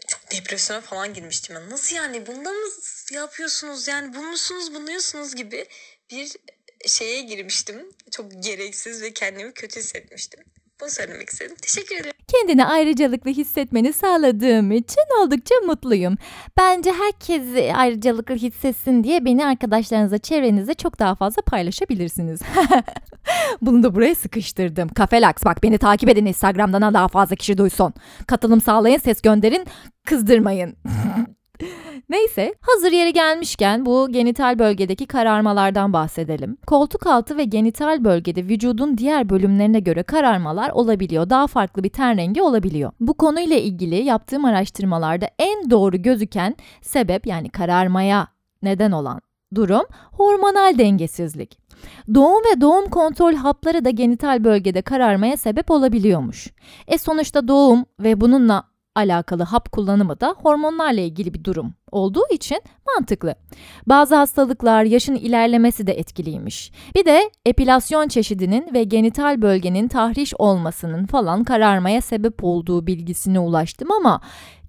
çok 0.07 0.31
depresyona 0.31 0.81
falan 0.81 1.14
girmiştim. 1.14 1.55
Yani 1.55 1.70
nasıl 1.70 1.96
yani 1.96 2.27
bunda 2.27 2.53
mı 2.53 2.68
yapıyorsunuz 3.11 3.88
yani 3.88 4.14
bulmuşsunuz 4.14 4.75
buluyorsunuz 4.75 5.35
gibi 5.35 5.68
bir 6.11 6.37
şeye 6.87 7.22
girmiştim. 7.22 7.92
Çok 8.11 8.42
gereksiz 8.42 9.03
ve 9.03 9.12
kendimi 9.12 9.55
kötü 9.55 9.81
hissetmiştim. 9.81 10.44
Bunu 10.80 10.90
söylemek 10.90 11.30
istedim. 11.30 11.56
Teşekkür 11.62 11.96
ederim. 11.96 12.12
Kendini 12.28 12.64
ayrıcalıklı 12.64 13.30
hissetmeni 13.30 13.92
sağladığım 13.92 14.72
için 14.72 15.02
oldukça 15.22 15.54
mutluyum. 15.66 16.16
Bence 16.58 16.92
herkes 16.92 17.42
ayrıcalıklı 17.76 18.34
hissetsin 18.34 19.04
diye 19.04 19.24
beni 19.24 19.46
arkadaşlarınıza, 19.46 20.18
çevrenizde 20.18 20.74
çok 20.74 20.98
daha 20.98 21.14
fazla 21.14 21.42
paylaşabilirsiniz. 21.42 22.40
Bunu 23.62 23.82
da 23.82 23.94
buraya 23.94 24.14
sıkıştırdım. 24.14 24.88
Kafelax 24.88 25.34
bak 25.44 25.62
beni 25.62 25.78
takip 25.78 26.08
edin 26.08 26.26
Instagram'dan 26.26 26.94
daha 26.94 27.08
fazla 27.08 27.36
kişi 27.36 27.58
duysun. 27.58 27.94
Katılım 28.26 28.60
sağlayın, 28.60 28.98
ses 28.98 29.22
gönderin, 29.22 29.66
kızdırmayın. 30.06 30.76
Neyse 32.09 32.55
hazır 32.61 32.92
yeri 32.92 33.12
gelmişken 33.12 33.87
bu 33.87 34.09
genital 34.11 34.59
bölgedeki 34.59 35.07
kararmalardan 35.07 35.92
bahsedelim. 35.92 36.57
Koltuk 36.66 37.07
altı 37.07 37.37
ve 37.37 37.45
genital 37.45 38.05
bölgede 38.05 38.45
vücudun 38.45 38.99
diğer 38.99 39.29
bölümlerine 39.29 39.81
göre 39.81 40.03
kararmalar 40.03 40.71
olabiliyor. 40.71 41.31
Daha 41.31 41.47
farklı 41.47 41.85
bir 41.85 41.88
ten 41.88 42.16
rengi 42.16 42.42
olabiliyor. 42.42 42.92
Bu 43.01 43.14
konuyla 43.14 43.57
ilgili 43.57 43.95
yaptığım 43.95 44.45
araştırmalarda 44.45 45.31
en 45.38 45.71
doğru 45.71 46.03
gözüken 46.03 46.57
sebep 46.83 47.27
yani 47.27 47.49
kararmaya 47.49 48.29
neden 48.62 48.92
olan 48.92 49.21
durum 49.55 49.85
hormonal 50.12 50.79
dengesizlik. 50.79 51.59
Doğum 52.14 52.42
ve 52.45 52.61
doğum 52.61 52.90
kontrol 52.90 53.35
hapları 53.35 53.85
da 53.85 53.90
genital 53.90 54.45
bölgede 54.45 54.83
kararmaya 54.83 55.37
sebep 55.37 55.71
olabiliyormuş. 55.71 56.53
E 56.88 56.99
sonuçta 56.99 57.49
doğum 57.49 57.85
ve 58.01 58.21
bununla 58.21 58.64
alakalı 58.96 59.42
hap 59.42 59.72
kullanımı 59.72 60.20
da 60.20 60.35
hormonlarla 60.42 61.00
ilgili 61.00 61.35
bir 61.35 61.44
durum 61.44 61.74
olduğu 61.90 62.24
için 62.30 62.62
mantıklı. 62.94 63.35
Bazı 63.87 64.14
hastalıklar 64.14 64.85
yaşın 64.85 65.14
ilerlemesi 65.14 65.87
de 65.87 65.92
etkiliymiş. 65.92 66.72
Bir 66.94 67.04
de 67.04 67.30
epilasyon 67.46 68.09
çeşidinin 68.09 68.74
ve 68.74 68.85
genital 68.85 69.42
bölgenin 69.42 69.88
tahriş 69.88 70.35
olmasının 70.38 71.06
falan 71.06 71.44
kararmaya 71.44 72.00
sebep 72.00 72.44
olduğu 72.44 72.87
bilgisine 72.87 73.38
ulaştım 73.38 73.92
ama 73.92 74.20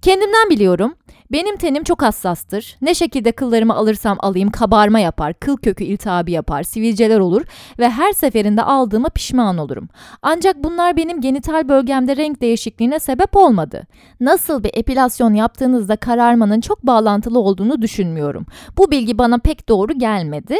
kendimden 0.02 0.50
biliyorum. 0.50 0.94
Benim 1.32 1.56
tenim 1.56 1.84
çok 1.84 2.02
hassastır. 2.02 2.76
Ne 2.82 2.94
şekilde 2.94 3.32
kıllarımı 3.32 3.74
alırsam 3.74 4.18
alayım 4.20 4.50
kabarma 4.50 5.00
yapar, 5.00 5.34
kıl 5.34 5.56
kökü 5.56 5.84
iltihabı 5.84 6.30
yapar, 6.30 6.62
sivilceler 6.62 7.18
olur 7.18 7.42
ve 7.78 7.90
her 7.90 8.12
seferinde 8.12 8.62
aldığıma 8.62 9.08
pişman 9.08 9.58
olurum. 9.58 9.88
Ancak 10.22 10.64
bunlar 10.64 10.96
benim 10.96 11.20
genital 11.20 11.68
bölgemde 11.68 12.16
renk 12.16 12.40
değişikliğine 12.40 12.98
sebep 12.98 13.36
olmadı. 13.36 13.86
Nasıl 14.20 14.64
bir 14.64 14.70
epilasyon 14.74 15.34
yaptığınızda 15.34 15.96
kararmanın 15.96 16.60
çok 16.60 16.86
bağlantılı 16.86 17.38
olduğunu 17.38 17.82
düşünmüyorum. 17.82 18.46
Bu 18.78 18.90
bilgi 18.90 19.18
bana 19.18 19.38
pek 19.38 19.68
doğru 19.68 19.98
gelmedi. 19.98 20.56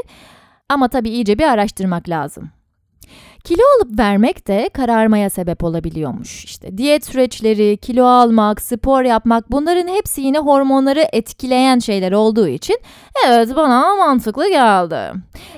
Ama 0.69 0.89
tabii 0.89 1.11
iyice 1.11 1.39
bir 1.39 1.45
araştırmak 1.45 2.09
lazım. 2.09 2.51
Kilo 3.45 3.63
alıp 3.79 3.99
vermek 3.99 4.49
de 4.49 4.71
kararmaya 4.73 5.31
sebep 5.31 5.65
olabiliyormuş. 5.65 6.45
İşte 6.45 6.79
diyet 6.79 7.07
süreçleri, 7.07 7.77
kilo 7.77 8.05
almak, 8.05 8.63
spor 8.63 9.03
yapmak 9.03 9.53
bunların 9.53 9.89
hepsi 9.89 10.21
yine 10.21 10.39
hormonları 10.39 11.05
etkileyen 11.13 11.79
şeyler 11.79 12.13
olduğu 12.13 12.49
için 12.49 12.77
evet 13.27 13.57
bana 13.57 13.97
mantıklı 13.97 14.49
geldi. 14.49 15.13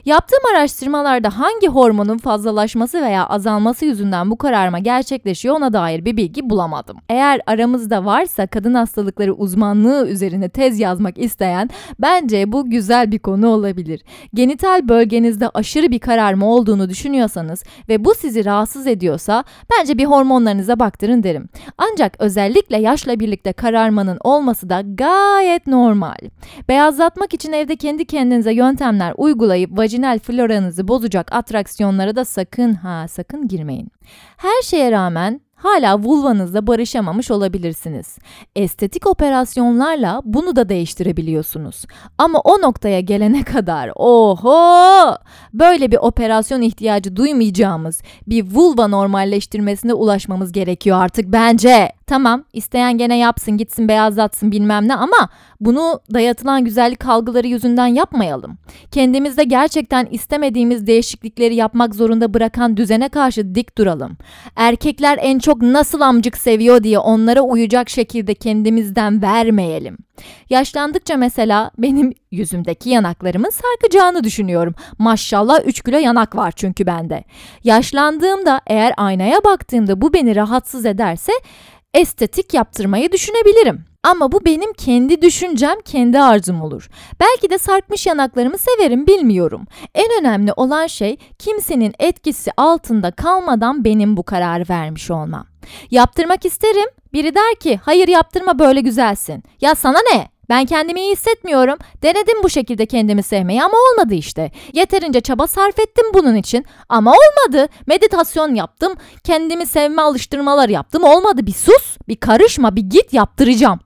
Yaptığım 0.05 0.40
araştırmalarda 0.55 1.38
hangi 1.38 1.69
hormonun 1.69 2.19
fazlalaşması 2.19 3.03
veya 3.03 3.26
azalması 3.26 3.85
yüzünden 3.85 4.31
bu 4.31 4.39
kararma 4.39 4.78
gerçekleşiyor 4.78 5.57
ona 5.57 5.72
dair 5.72 6.05
bir 6.05 6.16
bilgi 6.16 6.51
bulamadım. 6.51 6.97
Eğer 7.09 7.41
aramızda 7.47 8.05
varsa 8.05 8.47
kadın 8.47 8.74
hastalıkları 8.74 9.35
uzmanlığı 9.35 10.09
üzerine 10.09 10.49
tez 10.49 10.81
yazmak 10.81 11.18
isteyen 11.18 11.70
bence 11.99 12.53
bu 12.53 12.70
güzel 12.70 13.12
bir 13.12 13.18
konu 13.18 13.49
olabilir. 13.49 14.01
Genital 14.35 14.89
bölgenizde 14.89 15.49
aşırı 15.49 15.91
bir 15.91 15.99
kararma 15.99 16.47
olduğunu 16.47 16.89
düşünüyorsanız 16.89 17.64
ve 17.89 18.05
bu 18.05 18.14
sizi 18.14 18.45
rahatsız 18.45 18.87
ediyorsa 18.87 19.45
bence 19.73 19.99
bir 19.99 20.05
hormonlarınıza 20.05 20.79
baktırın 20.79 21.23
derim. 21.23 21.49
Ancak 21.79 22.16
özellikle 22.18 22.77
yaşla 22.77 23.21
birlikte 23.21 23.53
kararmanın 23.53 24.18
olması 24.25 24.68
da 24.68 24.83
gayet 24.85 25.66
normal. 25.66 26.18
Beyazlatmak 26.68 27.35
için 27.35 27.53
evde 27.53 27.77
kendi 27.77 28.05
kendinize 28.05 28.53
yöntemler 28.53 29.14
uygulayıp 29.16 29.79
vajinal 29.79 30.18
floranızı 30.18 30.89
bozacak 30.89 31.33
atraksiyonlara 31.33 32.16
da 32.16 32.25
sakın 32.25 32.75
ha 32.75 33.09
sakın 33.09 33.49
girmeyin. 33.49 33.89
Her 34.37 34.62
şeye 34.62 34.93
rağmen 34.93 35.41
hala 35.63 36.03
vulvanızla 36.03 36.67
barışamamış 36.67 37.31
olabilirsiniz. 37.31 38.19
Estetik 38.57 39.07
operasyonlarla 39.07 40.21
bunu 40.25 40.57
da 40.57 40.69
değiştirebiliyorsunuz. 40.69 41.85
Ama 42.19 42.41
o 42.41 42.61
noktaya 42.61 43.01
gelene 43.01 43.43
kadar 43.43 43.91
oho 43.95 45.17
böyle 45.55 45.91
bir 45.91 45.97
operasyon 45.97 46.61
ihtiyacı 46.61 47.17
duymayacağımız 47.17 48.03
bir 48.27 48.55
vulva 48.55 48.89
normalleştirmesine 48.89 49.95
ulaşmamız 49.95 50.53
gerekiyor 50.53 51.03
artık 51.03 51.33
bence. 51.33 51.99
Tamam 52.11 52.45
isteyen 52.53 52.99
gene 52.99 53.19
yapsın 53.19 53.57
gitsin 53.57 53.89
beyazlatsın 53.89 54.53
bilmem 54.53 54.89
ne 54.89 54.95
ama 54.95 55.29
bunu 55.61 56.01
dayatılan 56.15 56.65
güzellik 56.65 57.07
algıları 57.07 57.47
yüzünden 57.47 57.87
yapmayalım. 57.87 58.59
Kendimizde 58.91 59.45
gerçekten 59.45 60.07
istemediğimiz 60.11 60.87
değişiklikleri 60.87 61.55
yapmak 61.55 61.95
zorunda 61.95 62.35
bırakan 62.35 62.77
düzene 62.77 63.09
karşı 63.09 63.55
dik 63.55 63.79
duralım. 63.79 64.17
Erkekler 64.57 65.19
en 65.23 65.39
çok 65.39 65.63
nasıl 65.63 66.01
amcık 66.01 66.37
seviyor 66.37 66.83
diye 66.83 66.99
onlara 66.99 67.41
uyacak 67.41 67.91
şekilde 67.91 68.35
kendimizden 68.35 69.23
vermeyelim. 69.23 69.99
Yaşlandıkça 70.51 71.17
mesela 71.17 71.71
benim 71.79 72.13
yüzümdeki 72.31 72.91
yanaklarımın 72.91 73.51
sarkacağını 73.51 74.25
düşünüyorum. 74.25 74.75
Maşallah 74.99 75.61
3 75.67 75.83
kilo 75.83 75.99
yanak 75.99 76.37
var 76.37 76.53
çünkü 76.57 76.87
bende. 76.87 77.25
Yaşlandığımda 77.65 78.61
eğer 78.67 78.95
aynaya 78.97 79.45
baktığımda 79.45 80.01
bu 80.01 80.13
beni 80.13 80.37
rahatsız 80.37 80.87
ederse 80.87 81.33
estetik 81.95 82.55
yaptırmayı 82.55 83.12
düşünebilirim. 83.12 83.84
Ama 84.03 84.32
bu 84.32 84.45
benim 84.45 84.72
kendi 84.72 85.22
düşüncem, 85.22 85.80
kendi 85.84 86.20
arzum 86.20 86.62
olur. 86.62 86.88
Belki 87.20 87.51
de 87.51 87.59
sarkmış 87.59 88.07
yanaklarımı 88.07 88.59
severim 88.59 89.07
bilmiyorum. 89.07 89.66
En 89.95 90.09
önemli 90.20 90.53
olan 90.53 90.86
şey 90.86 91.16
kimsenin 91.38 91.95
etkisi 91.99 92.51
altında 92.57 93.11
kalmadan 93.11 93.84
benim 93.84 94.16
bu 94.16 94.22
kararı 94.22 94.64
vermiş 94.70 95.11
olmam. 95.11 95.47
Yaptırmak 95.91 96.45
isterim. 96.45 96.86
Biri 97.12 97.34
der 97.34 97.55
ki 97.61 97.80
hayır 97.82 98.09
yaptırma 98.09 98.59
böyle 98.59 98.80
güzelsin. 98.80 99.43
Ya 99.61 99.74
sana 99.74 99.99
ne? 100.12 100.28
Ben 100.51 100.64
kendimi 100.64 101.01
iyi 101.01 101.12
hissetmiyorum. 101.12 101.78
Denedim 102.03 102.42
bu 102.42 102.51
şekilde 102.51 102.86
kendimi 102.86 103.22
sevmeyi 103.22 103.62
ama 103.62 103.74
olmadı 103.90 104.14
işte. 104.14 104.51
Yeterince 104.72 105.20
çaba 105.20 105.46
sarf 105.46 105.78
ettim 105.78 106.07
bunun 106.14 106.36
için 106.36 106.64
ama 106.88 107.12
olmadı. 107.12 107.68
Meditasyon 107.86 108.55
yaptım, 108.55 108.94
kendimi 109.24 109.66
sevme 109.66 110.03
alıştırmalar 110.03 110.68
yaptım. 110.68 111.05
Olmadı. 111.05 111.46
Bir 111.46 111.53
sus, 111.53 111.98
bir 112.09 112.16
karışma, 112.16 112.76
bir 112.76 112.82
git 112.82 113.12
yaptıracağım. 113.12 113.80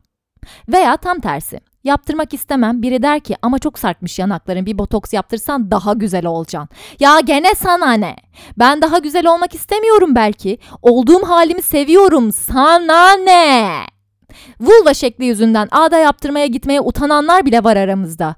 Veya 0.68 0.96
tam 0.96 1.20
tersi. 1.20 1.60
Yaptırmak 1.84 2.34
istemem. 2.34 2.82
Biri 2.82 3.02
der 3.02 3.20
ki 3.20 3.36
ama 3.42 3.58
çok 3.58 3.78
sarkmış 3.78 4.18
yanakların 4.18 4.66
bir 4.66 4.78
botoks 4.78 5.12
yaptırsan 5.12 5.70
daha 5.70 5.92
güzel 5.92 6.26
olacaksın. 6.26 6.68
Ya 7.00 7.20
gene 7.20 7.54
sana 7.54 7.92
ne? 7.92 8.16
Ben 8.58 8.82
daha 8.82 8.98
güzel 8.98 9.26
olmak 9.26 9.54
istemiyorum 9.54 10.14
belki. 10.14 10.58
Olduğum 10.82 11.28
halimi 11.28 11.62
seviyorum. 11.62 12.32
Sana 12.32 13.12
ne? 13.12 13.93
Vulva 14.60 14.94
şekli 14.94 15.24
yüzünden 15.24 15.68
ağda 15.70 15.98
yaptırmaya 15.98 16.46
gitmeye 16.46 16.80
utananlar 16.80 17.46
bile 17.46 17.64
var 17.64 17.76
aramızda. 17.76 18.34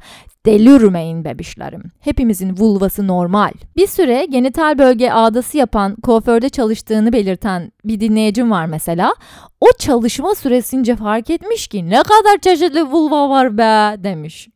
Delirmeyin 0.47 1.25
bebişlerim. 1.25 1.83
Hepimizin 2.01 2.57
vulvası 2.57 3.07
normal. 3.07 3.53
Bir 3.77 3.87
süre 3.87 4.27
genital 4.31 4.79
bölge 4.79 5.11
ağdası 5.11 5.59
yapan, 5.59 5.97
kuaförde 5.97 6.49
çalıştığını 6.49 7.13
belirten 7.13 7.73
bir 7.85 8.01
dinleyicim 8.01 8.51
var 8.51 8.67
mesela. 8.67 9.15
O 9.61 9.67
çalışma 9.79 10.35
süresince 10.35 10.97
fark 10.97 11.31
etmiş 11.31 11.69
ki 11.69 11.91
ne 11.91 12.03
kadar 12.03 12.39
çeşitli 12.43 12.83
vulva 12.83 13.29
var 13.29 13.59
be 13.59 14.05
demiş. 14.05 14.49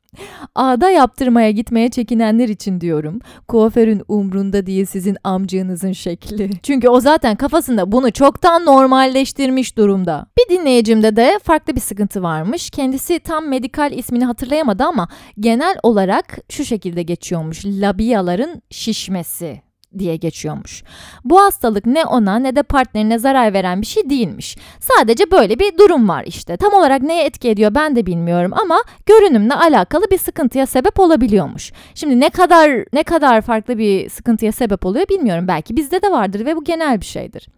Ağda 0.55 0.91
yaptırmaya 0.91 1.51
gitmeye 1.51 1.91
çekinenler 1.91 2.49
için 2.49 2.81
diyorum. 2.81 3.19
Kuaförün 3.49 4.03
umrunda 4.09 4.67
değil 4.67 4.85
sizin 4.85 5.17
amcığınızın 5.25 5.93
şekli. 5.93 6.51
Çünkü 6.63 6.89
o 6.89 7.01
zaten 7.01 7.37
kafasında 7.37 7.93
bunu 7.93 8.13
çoktan 8.13 8.67
normalleştirmiş 8.67 9.77
durumda. 9.77 10.27
Bir 10.39 10.57
dinleyicimde 10.57 11.17
de 11.17 11.39
farklı 11.43 11.77
bir 11.77 11.81
sıkıntı 11.81 12.23
varmış. 12.23 12.71
Kendisi 12.71 13.19
tam 13.21 13.49
medikal 13.49 13.93
ismini 13.93 14.25
hatırlayamadı 14.25 14.85
ama 14.85 15.09
genel 15.41 15.77
olarak 15.83 16.39
şu 16.49 16.65
şekilde 16.65 17.03
geçiyormuş. 17.03 17.65
Labiyaların 17.65 18.63
şişmesi 18.71 19.70
diye 19.99 20.17
geçiyormuş. 20.17 20.83
Bu 21.25 21.41
hastalık 21.41 21.87
ne 21.87 22.05
ona 22.05 22.39
ne 22.39 22.57
de 22.57 22.63
partnerine 22.63 23.19
zarar 23.19 23.53
veren 23.53 23.81
bir 23.81 23.87
şey 23.87 24.11
değilmiş. 24.11 24.57
Sadece 24.81 25.31
böyle 25.31 25.59
bir 25.59 25.79
durum 25.79 26.09
var 26.09 26.25
işte. 26.27 26.57
Tam 26.57 26.73
olarak 26.73 27.03
neye 27.03 27.25
etki 27.25 27.49
ediyor 27.49 27.75
ben 27.75 27.97
de 27.97 28.07
bilmiyorum 28.07 28.53
ama 28.63 28.83
görünümle 29.07 29.55
alakalı 29.55 30.11
bir 30.11 30.19
sıkıntıya 30.19 30.67
sebep 30.67 31.01
olabiliyormuş. 31.01 31.73
Şimdi 31.95 32.21
ne 32.21 32.31
kadar 32.31 32.71
ne 32.93 33.03
kadar 33.03 33.41
farklı 33.41 33.79
bir 33.79 34.11
sıkıntıya 34.11 34.53
sebep 34.53 34.87
oluyor 34.87 35.09
bilmiyorum. 35.09 35.49
Belki 35.49 35.77
bizde 35.77 36.03
de 36.03 36.11
vardır 36.11 36.47
ve 36.47 36.57
bu 36.57 36.65
genel 36.65 37.01
bir 37.01 37.07
şeydir. 37.07 37.49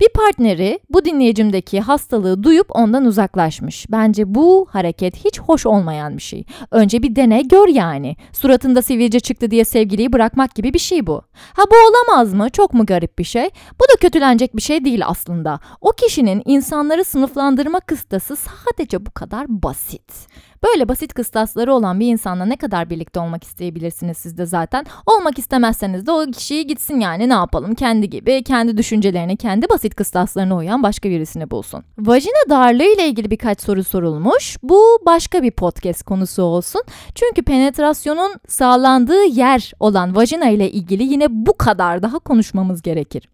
Bir 0.00 0.08
partneri 0.08 0.80
bu 0.90 1.04
dinleyicimdeki 1.04 1.80
hastalığı 1.80 2.42
duyup 2.42 2.66
ondan 2.70 3.04
uzaklaşmış. 3.04 3.86
Bence 3.90 4.34
bu 4.34 4.66
hareket 4.70 5.24
hiç 5.24 5.40
hoş 5.40 5.66
olmayan 5.66 6.16
bir 6.16 6.22
şey. 6.22 6.44
Önce 6.70 7.02
bir 7.02 7.16
dene 7.16 7.42
gör 7.42 7.68
yani. 7.68 8.16
Suratında 8.32 8.82
sivilce 8.82 9.20
çıktı 9.20 9.50
diye 9.50 9.64
sevgiliyi 9.64 10.12
bırakmak 10.12 10.54
gibi 10.54 10.74
bir 10.74 10.78
şey 10.78 11.06
bu. 11.06 11.22
Ha 11.32 11.62
bu 11.72 11.76
olamaz 11.76 12.34
mı? 12.34 12.50
Çok 12.50 12.74
mu 12.74 12.86
garip 12.86 13.18
bir 13.18 13.24
şey? 13.24 13.50
Bu 13.80 13.84
da 13.84 13.96
kötülenecek 14.00 14.56
bir 14.56 14.62
şey 14.62 14.84
değil 14.84 15.02
aslında. 15.06 15.60
O 15.80 15.92
kişinin 15.92 16.42
insanları 16.44 17.04
sınıflandırma 17.04 17.80
kıstası 17.80 18.36
sadece 18.36 19.06
bu 19.06 19.10
kadar 19.10 19.46
basit. 19.48 20.12
Böyle 20.64 20.88
basit 20.88 21.14
kıstasları 21.14 21.74
olan 21.74 22.00
bir 22.00 22.06
insanla 22.06 22.44
ne 22.44 22.56
kadar 22.56 22.90
birlikte 22.90 23.20
olmak 23.20 23.44
isteyebilirsiniz 23.44 24.18
siz 24.18 24.38
de 24.38 24.46
zaten. 24.46 24.86
Olmak 25.06 25.38
istemezseniz 25.38 26.06
de 26.06 26.12
o 26.12 26.26
kişiyi 26.26 26.66
gitsin 26.66 27.00
yani 27.00 27.28
ne 27.28 27.32
yapalım 27.32 27.74
kendi 27.74 28.10
gibi 28.10 28.44
kendi 28.44 28.76
düşüncelerini 28.76 29.36
kendi 29.36 29.68
basit 29.68 29.94
kıstaslarına 29.94 30.56
uyan 30.56 30.82
başka 30.82 31.10
birisini 31.10 31.50
bulsun. 31.50 31.84
Vajina 31.98 32.50
darlığı 32.50 32.94
ile 32.94 33.08
ilgili 33.08 33.30
birkaç 33.30 33.60
soru 33.60 33.84
sorulmuş. 33.84 34.56
Bu 34.62 34.98
başka 35.06 35.42
bir 35.42 35.50
podcast 35.50 36.02
konusu 36.02 36.42
olsun. 36.42 36.82
Çünkü 37.14 37.42
penetrasyonun 37.42 38.32
sağlandığı 38.48 39.24
yer 39.24 39.72
olan 39.80 40.16
vajina 40.16 40.48
ile 40.48 40.70
ilgili 40.70 41.02
yine 41.02 41.26
bu 41.30 41.58
kadar 41.58 42.02
daha 42.02 42.18
konuşmamız 42.18 42.82
gerekir. 42.82 43.31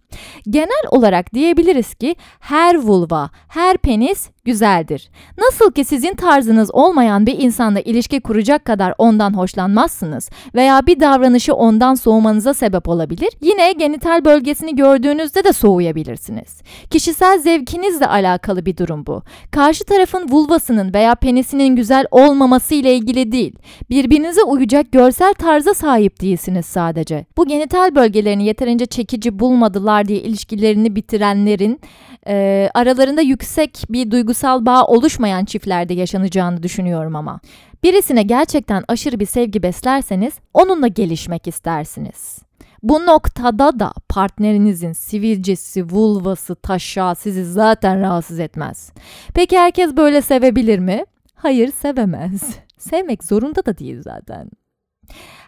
Genel 0.51 0.85
olarak 0.91 1.35
diyebiliriz 1.35 1.95
ki 1.95 2.17
her 2.41 2.75
vulva, 2.79 3.31
her 3.49 3.77
penis 3.77 4.31
güzeldir. 4.49 5.11
Nasıl 5.39 5.73
ki 5.73 5.85
sizin 5.85 6.15
tarzınız 6.15 6.71
olmayan 6.75 7.27
bir 7.27 7.39
insanla 7.39 7.81
ilişki 7.81 8.21
kuracak 8.21 8.65
kadar 8.65 8.95
ondan 8.99 9.37
hoşlanmazsınız 9.37 10.31
veya 10.55 10.87
bir 10.87 11.01
davranışı 11.01 11.55
ondan 11.55 11.95
soğumanıza 11.95 12.55
sebep 12.55 12.89
olabilir, 12.89 13.29
yine 13.43 13.73
genital 13.73 14.25
bölgesini 14.25 14.77
gördüğünüzde 14.77 15.45
de 15.45 15.53
soğuyabilirsiniz. 15.53 16.63
Kişisel 16.91 17.39
zevkinizle 17.39 18.07
alakalı 18.07 18.67
bir 18.67 18.77
durum 18.77 19.07
bu. 19.07 19.23
Karşı 19.51 19.85
tarafın 19.85 20.29
vulvasının 20.29 20.95
veya 20.95 21.15
penisinin 21.15 21.77
güzel 21.77 22.07
olmaması 22.11 22.75
ile 22.75 22.95
ilgili 22.95 23.33
değil. 23.33 23.59
Birbirinize 23.91 24.43
uyacak 24.43 24.93
görsel 24.93 25.35
tarza 25.35 25.75
sahip 25.75 26.21
değilsiniz 26.21 26.67
sadece. 26.67 27.27
Bu 27.37 27.47
genital 27.49 27.95
bölgelerini 27.95 28.47
yeterince 28.47 28.87
çekici 28.87 29.39
bulmadılar 29.39 29.98
diye 30.05 30.21
ilişkilerini 30.21 30.97
bitirenlerin 30.97 31.81
e, 32.27 32.69
aralarında 32.75 33.21
yüksek 33.21 33.83
bir 33.91 34.11
duygusal 34.11 34.67
bağ 34.67 34.85
oluşmayan 34.87 35.45
çiftlerde 35.45 35.95
yaşanacağını 35.95 36.63
düşünüyorum 36.63 37.17
ama. 37.17 37.41
Birisine 37.83 38.23
gerçekten 38.23 38.85
aşırı 38.89 39.21
bir 39.21 39.27
sevgi 39.27 39.63
beslerseniz 39.63 40.35
onunla 40.55 40.87
gelişmek 40.87 41.47
istersiniz. 41.47 42.39
Bu 42.83 43.07
noktada 43.07 43.81
da 43.81 43.93
partnerinizin 44.09 44.93
sivilcesi, 44.93 45.85
vulvası, 45.85 46.55
taşağı 46.55 47.17
sizi 47.17 47.45
zaten 47.45 48.01
rahatsız 48.01 48.41
etmez. 48.41 48.93
Peki 49.35 49.59
herkes 49.59 49.97
böyle 49.97 50.23
sevebilir 50.23 50.79
mi? 50.79 51.05
Hayır 51.35 51.73
sevemez. 51.73 52.43
Sevmek 52.79 53.25
zorunda 53.25 53.67
da 53.67 53.79
değil 53.79 54.03
zaten. 54.03 54.51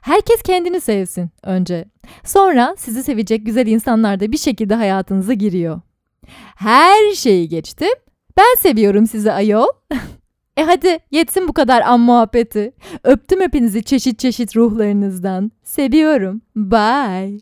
Herkes 0.03 0.43
kendini 0.43 0.81
sevsin 0.81 1.31
önce. 1.43 1.85
Sonra 2.25 2.75
sizi 2.79 3.03
sevecek 3.03 3.47
güzel 3.47 3.67
insanlar 3.67 4.21
da 4.21 4.33
bir 4.33 4.39
şekilde 4.39 4.75
hayatınıza 4.75 5.33
giriyor. 5.33 5.81
Her 6.57 7.13
şeyi 7.15 7.49
geçtim. 7.49 7.95
Ben 8.37 8.55
seviyorum 8.59 9.07
sizi 9.07 9.33
ayol. 9.33 9.67
e 10.57 10.63
hadi 10.63 10.99
yetsin 11.11 11.49
bu 11.49 11.53
kadar 11.53 11.83
an 11.83 12.01
muhabbeti. 12.01 12.73
Öptüm 13.05 13.41
hepinizi 13.41 13.85
çeşit 13.85 14.19
çeşit 14.19 14.57
ruhlarınızdan. 14.57 15.53
Seviyorum. 15.63 16.43
Bye. 16.57 17.41